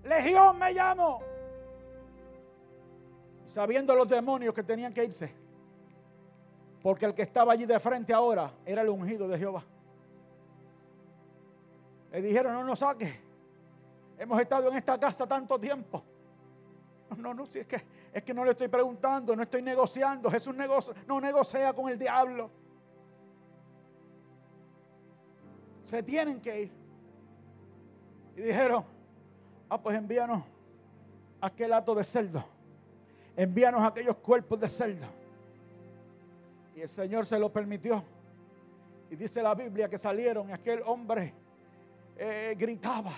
Legión 0.04 0.60
me 0.60 0.72
llamo. 0.72 1.24
Sabiendo 3.48 3.96
los 3.96 4.08
demonios 4.08 4.54
que 4.54 4.62
tenían 4.62 4.94
que 4.94 5.06
irse. 5.06 5.34
Porque 6.80 7.06
el 7.08 7.16
que 7.16 7.24
estaba 7.24 7.54
allí 7.54 7.66
de 7.66 7.80
frente 7.80 8.14
ahora 8.14 8.54
era 8.68 8.84
el 8.84 8.90
ungido 8.90 9.28
de 9.28 9.40
Jehová. 9.40 9.64
Le 12.12 12.22
dijeron, 12.22 12.54
no 12.54 12.64
nos 12.64 12.78
saque. 12.78 13.20
Hemos 14.20 14.40
estado 14.40 14.70
en 14.70 14.78
esta 14.78 15.00
casa 15.00 15.26
tanto 15.26 15.60
tiempo. 15.60 16.04
No, 17.18 17.34
no, 17.34 17.46
si 17.46 17.60
es 17.60 17.68
que, 17.68 17.84
es 18.12 18.24
que 18.24 18.34
no 18.34 18.44
le 18.46 18.52
estoy 18.52 18.68
preguntando, 18.68 19.36
no 19.36 19.44
estoy 19.44 19.62
negociando. 19.62 20.30
Jesús 20.32 20.56
negocia, 20.56 20.94
no 21.08 21.20
negocia 21.20 21.74
con 21.74 21.92
el 21.92 21.98
diablo. 21.98 22.50
Se 25.86 26.02
tienen 26.04 26.40
que 26.42 26.64
ir. 26.64 26.72
Y 28.36 28.42
dijeron, 28.42 28.84
ah, 29.70 29.82
pues 29.82 29.96
envíanos 29.98 30.44
aquel 31.42 31.74
hato 31.74 31.94
de 31.94 32.04
cerdo. 32.04 32.44
Envíanos 33.36 33.84
aquellos 33.84 34.18
cuerpos 34.18 34.60
de 34.60 34.70
cerdo. 34.70 35.08
Y 36.76 36.82
el 36.82 36.90
Señor 36.90 37.26
se 37.26 37.38
lo 37.38 37.52
permitió. 37.52 38.04
Y 39.10 39.16
dice 39.16 39.44
la 39.44 39.54
Biblia 39.54 39.88
que 39.90 39.98
salieron 39.98 40.50
y 40.50 40.54
aquel 40.54 40.82
hombre 40.86 41.34
eh, 42.18 42.56
gritaba, 42.58 43.14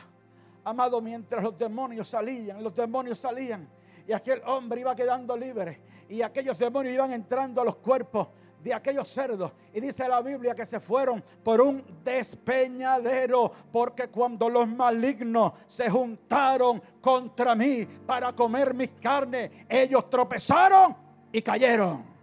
amado, 0.63 0.99
mientras 1.01 1.43
los 1.43 1.57
demonios 1.57 2.09
salían, 2.09 2.63
los 2.63 2.75
demonios 2.75 3.19
salían. 3.19 3.67
Y 4.08 4.14
aquel 4.14 4.41
hombre 4.45 4.82
iba 4.82 4.95
quedando 4.95 5.36
libre. 5.36 5.80
Y 6.10 6.22
aquellos 6.22 6.58
demonios 6.58 6.93
iban 6.93 7.12
entrando 7.12 7.62
a 7.62 7.66
los 7.66 7.78
cuerpos 7.78 8.28
de 8.66 8.74
aquellos 8.74 9.08
cerdos. 9.08 9.51
Y 9.74 9.80
dice 9.80 10.08
la 10.08 10.24
Biblia 10.24 10.56
que 10.56 10.66
se 10.66 10.80
fueron 10.80 11.24
por 11.43 11.62
un 11.62 11.86
despeñadero, 12.03 13.51
porque 13.72 14.08
cuando 14.08 14.49
los 14.49 14.68
malignos 14.68 15.53
se 15.68 15.88
juntaron 15.88 16.82
contra 16.99 17.53
mí 17.53 17.86
para 17.86 18.34
comer 18.34 18.74
mis 18.74 18.89
carnes, 18.99 19.51
ellos 19.70 20.10
tropezaron 20.10 20.97
y 21.32 21.43
cayeron. 21.43 22.16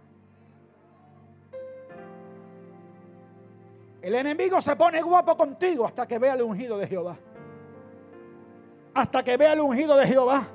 El 4.01 4.13
enemigo 4.15 4.59
se 4.59 4.75
pone 4.75 5.01
guapo 5.01 5.37
contigo 5.37 5.85
hasta 5.85 6.05
que 6.05 6.19
vea 6.19 6.33
el 6.33 6.41
ungido 6.41 6.77
de 6.77 6.87
Jehová. 6.87 7.17
Hasta 8.93 9.23
que 9.23 9.37
vea 9.37 9.53
el 9.53 9.61
ungido 9.61 9.95
de 9.95 10.05
Jehová. 10.05 10.45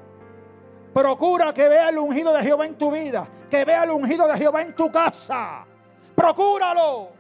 Procura 0.93 1.53
que 1.53 1.69
vea 1.69 1.91
el 1.91 1.99
ungido 1.99 2.33
de 2.33 2.43
Jehová 2.43 2.67
en 2.67 2.77
tu 2.77 2.91
vida. 2.91 3.29
Que 3.51 3.65
vea 3.65 3.85
el 3.85 3.91
ungido 3.91 4.27
de 4.27 4.37
Jehová 4.37 4.63
en 4.63 4.75
tu 4.75 4.91
casa. 4.91 5.65
Procúralo. 6.15 7.11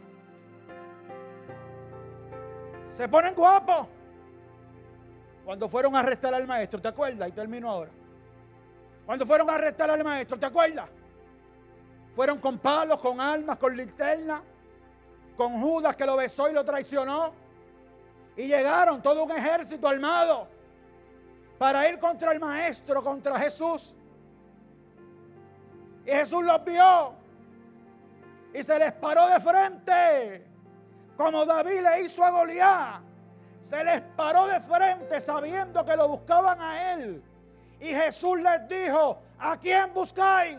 Se 2.87 3.09
ponen 3.09 3.35
guapos. 3.35 3.87
Cuando 5.45 5.69
fueron 5.69 5.97
a 5.97 6.01
arrestar 6.01 6.35
al 6.35 6.47
maestro, 6.47 6.81
¿te 6.81 6.89
acuerdas? 6.89 7.29
Y 7.29 7.33
termino 7.33 7.71
ahora. 7.71 7.91
Cuando 9.07 9.25
fueron 9.25 9.49
a 9.49 9.55
arrestar 9.55 9.91
al 9.91 10.05
maestro, 10.05 10.39
¿te 10.39 10.47
acuerdas? 10.47 10.89
Fueron 12.14 12.39
con 12.39 12.59
palos, 12.59 13.01
con 13.01 13.21
armas, 13.21 13.57
con 13.57 13.77
linterna, 13.77 14.43
con 15.37 15.61
Judas 15.62 15.97
que 15.97 16.05
lo 16.05 16.16
besó 16.16 16.51
y 16.51 16.53
lo 16.53 16.64
traicionó. 16.64 17.33
Y 18.37 18.47
llegaron 18.47 19.01
todo 19.01 19.25
un 19.25 19.31
ejército 19.31 19.89
armado 19.89 20.49
para 21.59 21.89
ir 21.89 21.99
contra 21.99 22.33
el 22.33 22.41
maestro, 22.41 23.03
contra 23.03 23.39
Jesús. 23.39 23.95
Y 26.07 26.11
Jesús 26.11 26.45
los 26.45 26.65
vio 26.65 27.15
y 28.55 28.63
se 28.63 28.79
les 28.79 28.93
paró 28.93 29.29
de 29.29 29.41
frente, 29.41 30.47
como 31.17 31.45
David 31.45 31.81
le 31.83 32.03
hizo 32.03 32.25
a 32.25 32.31
Goliat. 32.31 33.03
Se 33.61 33.85
les 33.85 34.01
paró 34.01 34.47
de 34.47 34.61
frente 34.61 35.21
sabiendo 35.21 35.85
que 35.85 35.97
lo 35.97 36.09
buscaban 36.09 36.61
a 36.61 36.93
él. 36.93 37.23
Y 37.81 37.89
Jesús 37.89 38.41
les 38.41 38.69
dijo, 38.69 39.21
¿a 39.39 39.57
quién 39.59 39.93
buscáis? 39.93 40.59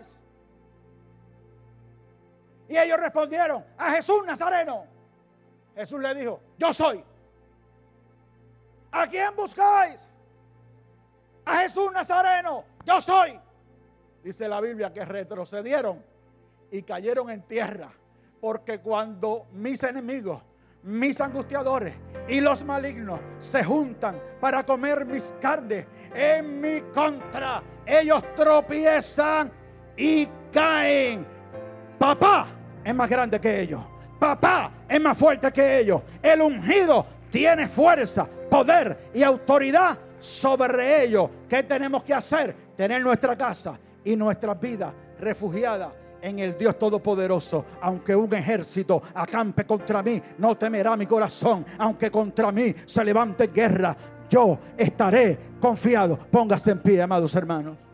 Y 2.67 2.77
ellos 2.77 2.99
respondieron, 2.99 3.65
a 3.77 3.91
Jesús 3.91 4.25
Nazareno. 4.25 4.85
Jesús 5.75 5.99
le 5.99 6.13
dijo, 6.13 6.39
yo 6.57 6.71
soy. 6.71 7.03
¿A 8.91 9.07
quién 9.07 9.35
buscáis? 9.35 10.07
Jesús 11.57 11.91
Nazareno, 11.91 12.65
yo 12.85 13.01
soy. 13.01 13.39
Dice 14.23 14.47
la 14.47 14.59
Biblia 14.61 14.91
que 14.91 15.05
retrocedieron 15.05 16.03
y 16.71 16.83
cayeron 16.83 17.29
en 17.29 17.41
tierra. 17.43 17.91
Porque 18.41 18.79
cuando 18.79 19.47
mis 19.51 19.83
enemigos, 19.83 20.41
mis 20.83 21.19
angustiadores 21.19 21.93
y 22.27 22.39
los 22.39 22.63
malignos 22.63 23.19
se 23.39 23.63
juntan 23.63 24.21
para 24.39 24.65
comer 24.65 25.05
mis 25.05 25.33
carnes 25.41 25.85
en 26.13 26.61
mi 26.61 26.81
contra, 26.93 27.61
ellos 27.85 28.23
tropiezan 28.35 29.51
y 29.97 30.27
caen. 30.51 31.25
Papá 31.97 32.47
es 32.83 32.95
más 32.95 33.09
grande 33.09 33.39
que 33.41 33.61
ellos. 33.61 33.81
Papá 34.17 34.71
es 34.87 35.01
más 35.01 35.17
fuerte 35.17 35.51
que 35.51 35.79
ellos. 35.79 36.01
El 36.21 36.41
ungido 36.41 37.05
tiene 37.29 37.67
fuerza, 37.67 38.27
poder 38.49 39.09
y 39.13 39.23
autoridad 39.23 39.97
sobre 40.19 41.03
ellos. 41.03 41.29
¿Qué 41.47 41.63
tenemos 41.63 42.03
que 42.03 42.13
hacer? 42.13 42.55
Tener 42.75 43.01
nuestra 43.01 43.37
casa 43.37 43.79
y 44.03 44.15
nuestra 44.15 44.53
vida 44.53 44.93
refugiada 45.19 45.93
en 46.21 46.39
el 46.39 46.57
Dios 46.57 46.77
Todopoderoso. 46.77 47.65
Aunque 47.81 48.15
un 48.15 48.33
ejército 48.33 49.01
acampe 49.13 49.65
contra 49.65 50.03
mí, 50.03 50.21
no 50.37 50.55
temerá 50.57 50.95
mi 50.95 51.05
corazón. 51.05 51.65
Aunque 51.77 52.11
contra 52.11 52.51
mí 52.51 52.73
se 52.85 53.03
levante 53.03 53.47
guerra, 53.47 53.95
yo 54.29 54.59
estaré 54.77 55.37
confiado. 55.59 56.17
Póngase 56.17 56.71
en 56.71 56.79
pie, 56.79 57.01
amados 57.01 57.33
hermanos. 57.35 57.88